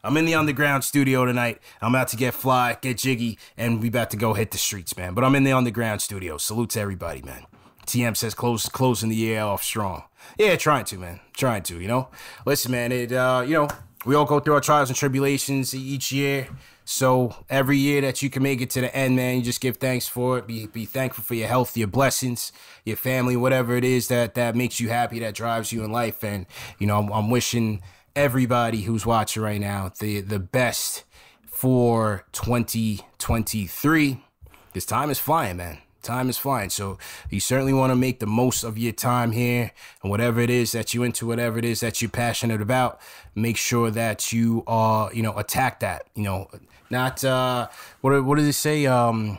I'm 0.05 0.17
in 0.17 0.25
the 0.25 0.35
underground 0.35 0.83
studio 0.83 1.25
tonight. 1.25 1.61
I'm 1.81 1.95
about 1.95 2.09
to 2.09 2.17
get 2.17 2.35
fly, 2.35 2.77
get 2.81 2.99
jiggy, 2.99 3.39
and 3.57 3.81
we 3.81 3.89
about 3.89 4.11
to 4.11 4.17
go 4.17 4.35
hit 4.35 4.51
the 4.51 4.59
streets, 4.59 4.97
man. 4.97 5.15
But 5.15 5.23
I'm 5.23 5.35
in 5.37 5.45
the 5.45 5.53
underground 5.53 6.03
studio. 6.03 6.39
Salute 6.39 6.71
to 6.71 6.81
everybody, 6.81 7.23
man. 7.23 7.47
TM 7.87 8.17
says 8.17 8.35
close 8.35 8.69
closing 8.69 9.11
the 9.11 9.17
year 9.17 9.41
off 9.41 9.63
strong. 9.63 10.05
Yeah, 10.39 10.57
trying 10.57 10.85
to, 10.87 10.99
man. 10.99 11.21
Trying 11.37 11.63
to, 11.65 11.81
you 11.81 11.89
know. 11.89 12.09
Listen, 12.45 12.73
man, 12.73 12.91
it 12.91 13.13
uh, 13.13 13.45
you 13.47 13.55
know, 13.55 13.69
we 14.05 14.15
all 14.15 14.25
go 14.25 14.41
through 14.41 14.55
our 14.55 14.61
trials 14.61 14.89
and 14.89 14.97
tribulations 14.97 15.75
each 15.75 16.11
year. 16.11 16.49
So 16.85 17.37
every 17.49 17.79
year 17.79 18.01
that 18.01 18.23
you 18.23 18.31
can 18.31 18.43
make 18.43 18.61
it 18.61 18.71
to 18.71 18.81
the 18.81 18.95
end, 18.95 19.17
man, 19.17 19.37
you 19.37 19.43
just 19.43 19.61
give 19.61 19.77
thanks 19.77 20.09
for 20.09 20.39
it. 20.39 20.47
Be 20.47 20.67
be 20.67 20.85
thankful 20.85 21.23
for 21.23 21.35
your 21.35 21.49
health, 21.49 21.77
your 21.77 21.89
blessings, 21.89 22.53
your 22.85 22.97
family, 22.97 23.37
whatever 23.37 23.77
it 23.77 23.85
is 23.85 24.09
that 24.09 24.35
that 24.35 24.57
makes 24.57 24.81
you 24.81 24.89
happy, 24.89 25.19
that 25.21 25.35
drives 25.35 25.73
you 25.73 25.85
in 25.85 25.93
life. 25.93 26.25
And 26.25 26.47
you 26.79 26.87
know, 26.87 26.99
I'm, 26.99 27.13
I'm 27.13 27.31
wishing 27.31 27.83
everybody 28.17 28.83
who's 28.83 29.07
watching 29.07 29.43
right 29.43 29.61
now 29.61 29.93
the 30.01 30.21
the 30.21 30.39
best 30.39 31.05
for 31.47 32.25
2023. 32.33 34.25
This 34.73 34.85
time 34.85 35.11
is 35.11 35.19
flying, 35.19 35.59
man. 35.59 35.79
Time 36.03 36.29
is 36.29 36.37
flying. 36.37 36.71
So 36.71 36.99
you 37.31 37.39
certainly 37.39 37.73
want 37.73 37.93
to 37.93 37.97
make 37.97 38.19
the 38.19 38.27
most 38.27 38.65
of 38.65 38.77
your 38.77 38.93
time 38.93 39.31
here 39.31 39.71
and 40.03 40.11
whatever 40.11 40.41
it 40.41 40.51
is 40.51 40.73
that 40.73 40.93
you 40.93 41.05
into, 41.05 41.29
whatever 41.29 41.59
it 41.59 41.65
is 41.65 41.79
that 41.79 42.03
you're 42.03 42.11
passionate 42.11 42.61
about, 42.61 43.01
make 43.37 43.57
sure 43.57 43.89
that 43.93 44.33
you 44.33 44.65
are, 44.67 45.15
you 45.15 45.23
know, 45.23 45.39
attack 45.39 45.79
that, 45.79 46.09
you 46.17 46.25
know, 46.25 46.49
not 46.93 47.25
uh 47.25 47.69
what 48.03 48.25
what 48.25 48.39
does 48.39 48.47
it 48.47 48.53
say? 48.53 48.87
Um 48.87 49.39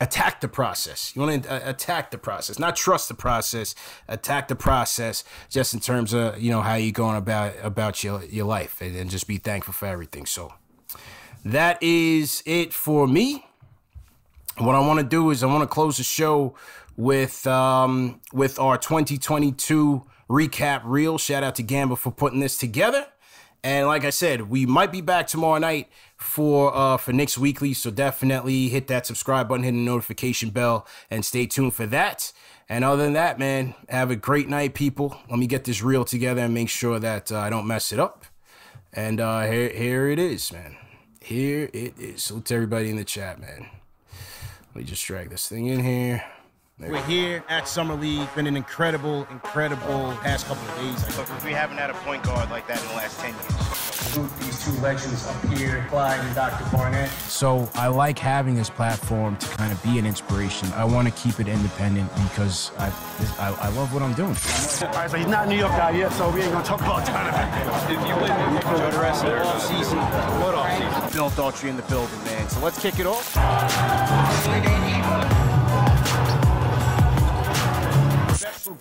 attack 0.00 0.40
the 0.40 0.48
process. 0.48 1.14
You 1.14 1.22
want 1.22 1.44
to 1.44 1.68
attack 1.68 2.10
the 2.10 2.18
process, 2.18 2.58
not 2.58 2.76
trust 2.76 3.08
the 3.08 3.14
process. 3.14 3.74
Attack 4.08 4.48
the 4.48 4.56
process, 4.56 5.24
just 5.48 5.74
in 5.74 5.80
terms 5.80 6.12
of 6.12 6.40
you 6.40 6.50
know 6.50 6.60
how 6.60 6.74
you're 6.74 6.92
going 6.92 7.16
about 7.16 7.54
about 7.62 8.04
your 8.04 8.22
your 8.24 8.46
life, 8.46 8.80
and, 8.80 8.94
and 8.94 9.10
just 9.10 9.26
be 9.26 9.38
thankful 9.38 9.72
for 9.72 9.86
everything. 9.86 10.26
So 10.26 10.52
that 11.44 11.82
is 11.82 12.42
it 12.46 12.72
for 12.72 13.06
me. 13.06 13.46
What 14.58 14.76
I 14.76 14.80
want 14.80 15.00
to 15.00 15.06
do 15.06 15.30
is 15.30 15.42
I 15.42 15.46
want 15.46 15.62
to 15.62 15.66
close 15.66 15.96
the 15.96 16.04
show 16.04 16.54
with 16.96 17.46
um, 17.46 18.20
with 18.32 18.58
our 18.58 18.78
2022 18.78 20.02
recap 20.28 20.82
reel. 20.84 21.18
Shout 21.18 21.42
out 21.42 21.54
to 21.56 21.62
Gamble 21.62 21.96
for 21.96 22.12
putting 22.12 22.40
this 22.40 22.56
together. 22.56 23.06
And 23.64 23.86
like 23.86 24.04
I 24.04 24.10
said, 24.10 24.50
we 24.50 24.66
might 24.66 24.92
be 24.92 25.00
back 25.00 25.26
tomorrow 25.26 25.58
night 25.58 25.88
for 26.16 26.76
uh 26.76 26.98
for 26.98 27.14
Knicks 27.14 27.38
Weekly. 27.38 27.72
So 27.72 27.90
definitely 27.90 28.68
hit 28.68 28.88
that 28.88 29.06
subscribe 29.06 29.48
button, 29.48 29.64
hit 29.64 29.72
the 29.72 29.78
notification 29.78 30.50
bell, 30.50 30.86
and 31.10 31.24
stay 31.24 31.46
tuned 31.46 31.72
for 31.72 31.86
that. 31.86 32.30
And 32.68 32.84
other 32.84 33.02
than 33.02 33.14
that, 33.14 33.38
man, 33.38 33.74
have 33.88 34.10
a 34.10 34.16
great 34.16 34.50
night, 34.50 34.74
people. 34.74 35.18
Let 35.30 35.38
me 35.38 35.46
get 35.46 35.64
this 35.64 35.82
reel 35.82 36.04
together 36.04 36.42
and 36.42 36.52
make 36.52 36.68
sure 36.68 36.98
that 36.98 37.32
uh, 37.32 37.38
I 37.38 37.48
don't 37.48 37.66
mess 37.66 37.90
it 37.90 37.98
up. 37.98 38.26
And 38.92 39.18
uh, 39.18 39.42
here, 39.50 39.70
here 39.70 40.08
it 40.08 40.18
is, 40.18 40.52
man. 40.52 40.76
Here 41.20 41.70
it 41.72 41.98
is. 41.98 42.22
Salute 42.22 42.44
to 42.46 42.54
everybody 42.54 42.90
in 42.90 42.96
the 42.96 43.04
chat, 43.04 43.40
man. 43.40 43.70
Let 44.74 44.76
me 44.76 44.84
just 44.84 45.04
drag 45.04 45.30
this 45.30 45.48
thing 45.48 45.66
in 45.66 45.82
here. 45.82 46.22
There 46.76 46.90
We're 46.90 47.04
here 47.04 47.44
at 47.48 47.68
Summer 47.68 47.94
League. 47.94 48.26
Been 48.34 48.48
an 48.48 48.56
incredible, 48.56 49.28
incredible 49.30 50.12
past 50.22 50.46
couple 50.46 50.68
of 50.68 50.76
days. 50.78 51.16
Look, 51.16 51.44
we 51.44 51.52
haven't 51.52 51.76
had 51.76 51.88
a 51.88 51.94
point 51.94 52.24
guard 52.24 52.50
like 52.50 52.66
that 52.66 52.82
in 52.82 52.88
the 52.88 52.94
last 52.94 53.20
10 53.20 53.32
years. 53.32 54.38
These 54.40 54.64
two 54.64 54.72
legends 54.82 55.24
up 55.24 55.44
here, 55.56 55.86
Clyde 55.88 56.18
and 56.18 56.34
Dr. 56.34 56.68
Barnett. 56.76 57.10
So 57.10 57.70
I 57.74 57.86
like 57.86 58.18
having 58.18 58.56
this 58.56 58.70
platform 58.70 59.36
to 59.36 59.46
kind 59.50 59.70
of 59.70 59.80
be 59.84 60.00
an 60.00 60.06
inspiration. 60.06 60.68
I 60.72 60.84
want 60.84 61.06
to 61.06 61.14
keep 61.14 61.38
it 61.38 61.46
independent 61.46 62.12
because 62.24 62.72
I, 62.76 62.88
I, 63.38 63.56
I 63.60 63.68
love 63.68 63.94
what 63.94 64.02
I'm 64.02 64.14
doing. 64.14 64.34
All 64.34 64.94
right, 64.94 65.08
so 65.08 65.16
he's 65.16 65.28
not 65.28 65.46
a 65.46 65.50
New 65.50 65.58
York 65.58 65.70
guy 65.72 65.92
yet, 65.92 66.10
so 66.10 66.28
we 66.30 66.42
ain't 66.42 66.50
gonna 66.50 66.64
talk 66.64 66.80
about 66.80 67.06
Donovan. 67.06 67.96
If 67.96 68.08
you 68.08 68.16
win, 68.16 68.32
you 68.50 68.56
enjoy 68.56 68.90
the 68.90 68.98
rest 68.98 69.24
of 69.24 69.30
the 69.30 69.44
off 69.44 69.62
season. 69.62 69.98
What 70.42 70.56
off 70.56 70.72
season? 70.72 71.10
Phil 71.10 71.30
Daughtry 71.30 71.68
in 71.68 71.76
the 71.76 71.82
building, 71.82 72.18
man. 72.24 72.48
So 72.48 72.58
let's 72.58 72.80
kick 72.82 72.98
it 72.98 73.06
off. 73.06 73.32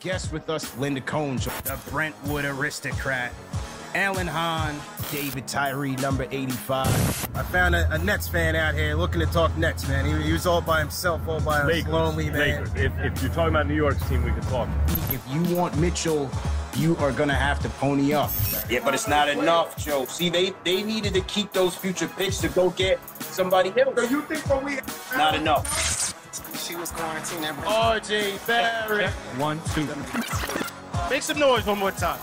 Special 0.03 0.19
guest 0.19 0.33
with 0.33 0.49
us, 0.49 0.77
Linda 0.77 0.99
Combs, 0.99 1.45
the 1.45 1.79
Brentwood 1.89 2.43
aristocrat. 2.43 3.31
Alan 3.95 4.27
Hahn, 4.27 4.75
David 5.13 5.47
Tyree, 5.47 5.95
number 5.95 6.27
85. 6.29 6.87
I 7.35 7.43
found 7.43 7.73
a, 7.73 7.89
a 7.89 7.97
Nets 7.99 8.27
fan 8.27 8.53
out 8.53 8.73
here 8.73 8.95
looking 8.95 9.21
to 9.21 9.27
talk 9.27 9.55
Nets, 9.57 9.87
man. 9.87 10.05
He, 10.05 10.27
he 10.27 10.33
was 10.33 10.45
all 10.45 10.59
by 10.59 10.79
himself, 10.79 11.25
all 11.25 11.39
by 11.39 11.59
himself, 11.59 11.67
Lakers, 11.67 11.93
lonely, 11.93 12.29
man. 12.29 12.65
Lakers. 12.65 12.69
If, 12.75 12.99
if 12.99 13.21
you're 13.21 13.31
talking 13.31 13.55
about 13.55 13.67
New 13.67 13.75
York's 13.75 14.05
team, 14.09 14.23
we 14.23 14.31
can 14.31 14.41
talk. 14.41 14.67
If 15.09 15.21
you 15.29 15.55
want 15.55 15.77
Mitchell, 15.77 16.29
you 16.75 16.97
are 16.97 17.13
gonna 17.13 17.33
have 17.33 17.61
to 17.61 17.69
pony 17.69 18.13
up. 18.13 18.31
Yeah, 18.69 18.81
but 18.83 18.93
it's 18.93 19.07
not 19.07 19.29
enough, 19.29 19.77
Joe. 19.77 20.05
See, 20.05 20.29
they, 20.29 20.53
they 20.65 20.83
needed 20.83 21.13
to 21.13 21.21
keep 21.21 21.53
those 21.53 21.75
future 21.75 22.09
picks 22.09 22.39
to 22.39 22.49
go 22.49 22.71
get 22.71 22.99
somebody 23.21 23.69
else. 23.79 23.95
So 23.95 24.03
you 24.03 24.21
think 24.23 24.49
when 24.49 24.65
we 24.65 24.79
Not 25.15 25.35
enough. 25.35 25.92
She 26.73 26.79
was 26.79 26.89
quarantined. 26.89 27.45
RJ 27.67 28.47
Barrett. 28.47 29.11
One, 29.37 29.61
two. 29.75 29.85
Make 31.07 31.21
some 31.21 31.37
noise 31.37 31.67
one 31.67 31.77
more 31.77 31.91
time. 31.91 32.19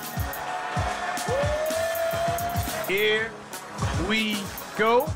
Here 2.88 3.30
we 4.08 4.38
go. 4.76 5.06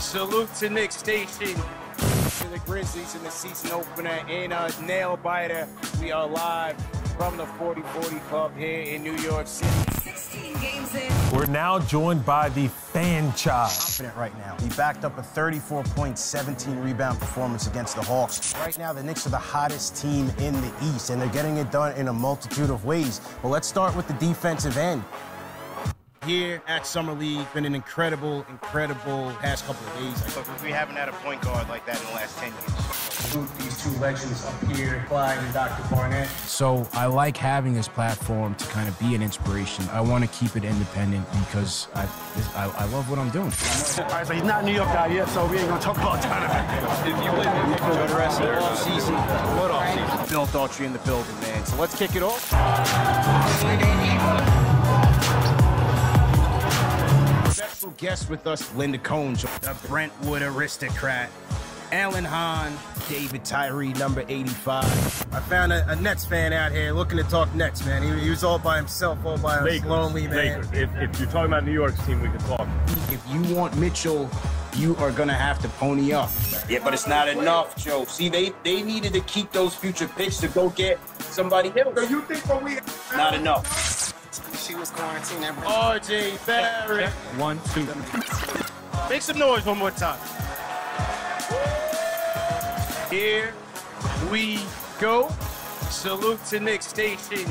Salute 0.00 0.52
to 0.56 0.68
Knicks 0.68 1.06
Nation. 1.06 1.54
To 1.96 2.48
the 2.48 2.60
Grizzlies 2.66 3.14
in 3.14 3.22
the 3.22 3.30
season 3.30 3.70
opener 3.70 4.18
in 4.28 4.50
a 4.50 4.68
nail 4.84 5.16
biter. 5.16 5.68
We 6.00 6.10
are 6.10 6.26
live 6.26 6.74
from 7.16 7.36
the 7.36 7.46
4040 7.46 8.16
Club 8.28 8.56
here 8.56 8.82
in 8.82 9.04
New 9.04 9.16
York 9.18 9.46
City. 9.46 10.71
16 11.32 11.46
games 11.46 11.48
in. 11.48 11.52
We're 11.52 11.52
now 11.52 11.78
joined 11.78 12.24
by 12.24 12.48
the 12.50 12.68
fan 12.68 13.34
child. 13.34 13.70
confident 13.70 14.16
right 14.16 14.38
now. 14.38 14.56
He 14.60 14.68
backed 14.70 15.04
up 15.04 15.18
a 15.18 15.22
34 15.22 15.84
point, 15.84 16.18
17 16.18 16.78
rebound 16.78 17.18
performance 17.18 17.66
against 17.66 17.96
the 17.96 18.02
Hawks. 18.02 18.54
Right 18.56 18.78
now, 18.78 18.92
the 18.92 19.02
Knicks 19.02 19.26
are 19.26 19.30
the 19.30 19.38
hottest 19.38 19.96
team 19.96 20.30
in 20.38 20.54
the 20.54 20.72
East, 20.82 21.10
and 21.10 21.20
they're 21.20 21.28
getting 21.28 21.56
it 21.56 21.70
done 21.70 21.96
in 21.96 22.08
a 22.08 22.12
multitude 22.12 22.70
of 22.70 22.84
ways. 22.84 23.20
But 23.42 23.48
let's 23.48 23.68
start 23.68 23.96
with 23.96 24.06
the 24.06 24.14
defensive 24.14 24.76
end. 24.76 25.02
Here 26.26 26.62
at 26.68 26.86
Summer 26.86 27.14
League, 27.14 27.52
been 27.52 27.64
an 27.64 27.74
incredible, 27.74 28.46
incredible 28.48 29.32
past 29.40 29.66
couple 29.66 29.84
of 29.88 29.94
days. 29.98 30.36
Look, 30.36 30.62
we 30.62 30.70
haven't 30.70 30.94
had 30.94 31.08
a 31.08 31.12
point 31.12 31.40
guard 31.42 31.68
like 31.68 31.84
that 31.86 32.00
in 32.00 32.06
the 32.06 32.12
last 32.12 32.38
10 32.38 32.52
years. 32.52 32.91
Salute 33.12 33.58
these 33.58 33.82
two 33.82 33.90
legends 34.00 34.42
up 34.46 34.62
here, 34.74 35.04
Clyde 35.06 35.36
and 35.36 35.52
Dr. 35.52 35.94
Barnett. 35.94 36.28
So 36.46 36.88
I 36.94 37.04
like 37.04 37.36
having 37.36 37.74
this 37.74 37.86
platform 37.86 38.54
to 38.54 38.66
kind 38.68 38.88
of 38.88 38.98
be 38.98 39.14
an 39.14 39.22
inspiration. 39.22 39.86
I 39.92 40.00
want 40.00 40.24
to 40.24 40.30
keep 40.30 40.56
it 40.56 40.64
independent 40.64 41.26
because 41.30 41.88
I, 41.94 42.04
I, 42.54 42.72
I 42.78 42.84
love 42.86 43.10
what 43.10 43.18
I'm 43.18 43.28
doing. 43.28 43.52
All 43.52 44.08
right, 44.08 44.26
so 44.26 44.32
he's 44.32 44.44
not 44.44 44.62
a 44.62 44.66
New 44.66 44.72
York 44.72 44.88
guy 44.88 45.08
yet, 45.08 45.28
so 45.28 45.46
we 45.46 45.58
ain't 45.58 45.68
gonna 45.68 45.80
talk 45.80 45.98
about 45.98 46.22
Donovan. 46.22 46.64
If 47.06 47.22
you 47.22 47.32
win, 47.32 47.68
you 47.68 47.72
enjoy 47.74 48.06
the 48.06 48.16
rest 48.16 48.40
of 48.40 48.46
the 48.46 48.62
Off 48.62 48.78
season. 48.82 49.14
What 49.14 49.70
off 49.70 49.88
season? 49.88 50.26
Phil 50.26 50.46
Daughtry 50.46 50.86
in 50.86 50.94
the 50.94 50.98
building, 51.00 51.38
man. 51.40 51.66
So 51.66 51.76
let's 51.76 51.94
kick 51.94 52.16
it 52.16 52.22
off. 52.22 52.48
Special 57.52 57.90
guest 57.98 58.30
with 58.30 58.46
us, 58.46 58.74
Linda 58.74 58.96
Combs, 58.96 59.42
the 59.42 59.76
Brentwood 59.86 60.40
aristocrat. 60.40 61.30
Alan 61.92 62.24
Hahn, 62.24 62.72
David 63.06 63.44
Tyree, 63.44 63.92
number 63.92 64.24
85. 64.26 64.82
I 65.34 65.40
found 65.40 65.74
a, 65.74 65.86
a 65.90 65.96
Nets 65.96 66.24
fan 66.24 66.54
out 66.54 66.72
here 66.72 66.92
looking 66.92 67.18
to 67.18 67.24
talk 67.24 67.54
Nets, 67.54 67.84
man. 67.84 68.02
He, 68.02 68.24
he 68.24 68.30
was 68.30 68.42
all 68.42 68.58
by 68.58 68.78
himself, 68.78 69.18
all 69.26 69.36
by 69.36 69.58
himself, 69.58 69.64
Lakers, 69.64 69.90
lonely, 69.90 70.26
man. 70.26 70.62
Lakers. 70.62 70.72
If, 70.72 70.90
if 70.96 71.20
you're 71.20 71.28
talking 71.28 71.52
about 71.52 71.66
New 71.66 71.72
York's 71.72 72.04
team, 72.06 72.22
we 72.22 72.28
can 72.30 72.38
talk. 72.38 72.66
If 73.10 73.22
you 73.30 73.54
want 73.54 73.76
Mitchell, 73.76 74.30
you 74.74 74.96
are 74.96 75.10
gonna 75.10 75.34
have 75.34 75.58
to 75.60 75.68
pony 75.68 76.14
up. 76.14 76.30
Yeah, 76.66 76.78
but 76.82 76.94
it's 76.94 77.06
not 77.06 77.28
enough, 77.28 77.76
Joe. 77.76 78.06
See, 78.06 78.30
they, 78.30 78.54
they 78.64 78.80
needed 78.80 79.12
to 79.12 79.20
keep 79.20 79.52
those 79.52 79.74
future 79.74 80.08
picks 80.08 80.38
to 80.38 80.48
go 80.48 80.70
get 80.70 80.98
somebody 81.20 81.78
else. 81.78 81.94
So 81.94 82.02
you 82.04 82.22
think 82.22 82.48
when 82.48 82.64
we 82.64 82.78
Not 83.14 83.34
enough. 83.34 83.90
She 84.66 84.74
was 84.76 84.88
quarantined. 84.90 85.44
RJ 85.58 86.46
Barrett. 86.46 87.10
One, 87.36 87.60
two. 87.74 87.86
Make 89.10 89.20
some 89.20 89.38
noise 89.38 89.66
one 89.66 89.76
more 89.76 89.90
time. 89.90 90.18
Here 93.10 93.52
we 94.30 94.60
go. 94.98 95.28
Salute 95.90 96.42
to 96.46 96.60
Knicks 96.60 96.96
Nation. 96.96 97.44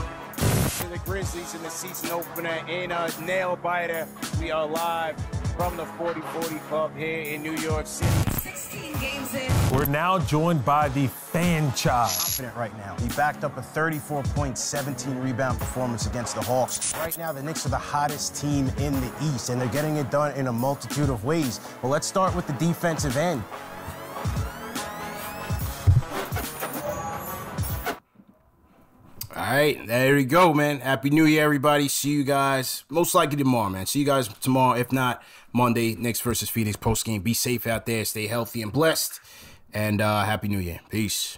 To 0.79 0.87
the 0.89 0.99
Grizzlies 1.05 1.53
in 1.53 1.61
the 1.61 1.69
season 1.69 2.09
opener 2.09 2.59
in 2.67 2.91
a 2.91 3.09
nail 3.21 3.55
biter. 3.55 4.07
We 4.39 4.49
are 4.49 4.65
live 4.65 5.15
from 5.55 5.77
the 5.77 5.85
4040 5.85 6.55
Club 6.67 6.97
here 6.97 7.21
in 7.21 7.43
New 7.43 7.55
York 7.57 7.85
City. 7.85 8.31
16 8.39 8.99
games 8.99 9.35
in. 9.35 9.51
We're 9.71 9.85
now 9.85 10.17
joined 10.17 10.65
by 10.65 10.89
the 10.89 11.07
fan 11.07 11.71
child. 11.75 12.09
confident 12.09 12.55
right 12.55 12.75
now. 12.77 12.95
He 12.99 13.07
backed 13.09 13.43
up 13.43 13.55
a 13.57 13.61
34 13.61 14.23
point, 14.23 14.57
17 14.57 15.19
rebound 15.19 15.59
performance 15.59 16.07
against 16.07 16.35
the 16.35 16.41
Hawks. 16.41 16.95
Right 16.95 17.17
now, 17.17 17.31
the 17.31 17.43
Knicks 17.43 17.65
are 17.65 17.69
the 17.69 17.77
hottest 17.77 18.35
team 18.35 18.67
in 18.79 18.93
the 18.93 19.11
East, 19.21 19.49
and 19.49 19.61
they're 19.61 19.67
getting 19.67 19.97
it 19.97 20.09
done 20.09 20.35
in 20.35 20.47
a 20.47 20.53
multitude 20.53 21.09
of 21.09 21.23
ways. 21.23 21.59
But 21.81 21.89
let's 21.89 22.07
start 22.07 22.35
with 22.35 22.47
the 22.47 22.53
defensive 22.53 23.15
end. 23.15 23.43
Right, 29.57 29.85
there 29.87 30.15
we 30.15 30.23
go, 30.23 30.53
man. 30.53 30.79
Happy 30.79 31.09
New 31.09 31.25
Year, 31.25 31.43
everybody. 31.43 31.87
See 31.87 32.11
you 32.11 32.23
guys 32.23 32.83
most 32.89 33.13
likely 33.15 33.37
tomorrow, 33.37 33.69
man. 33.69 33.85
See 33.85 33.99
you 33.99 34.05
guys 34.05 34.27
tomorrow. 34.27 34.77
If 34.77 34.91
not, 34.91 35.21
Monday, 35.51 35.95
Knicks 35.95 36.21
versus 36.21 36.49
Phoenix 36.49 36.77
post 36.77 37.05
game. 37.05 37.21
Be 37.21 37.33
safe 37.33 37.67
out 37.67 37.85
there. 37.85 38.05
Stay 38.05 38.27
healthy 38.27 38.61
and 38.61 38.71
blessed. 38.71 39.19
And 39.73 39.99
uh, 39.99 40.23
Happy 40.23 40.47
New 40.47 40.59
Year. 40.59 40.79
Peace. 40.89 41.37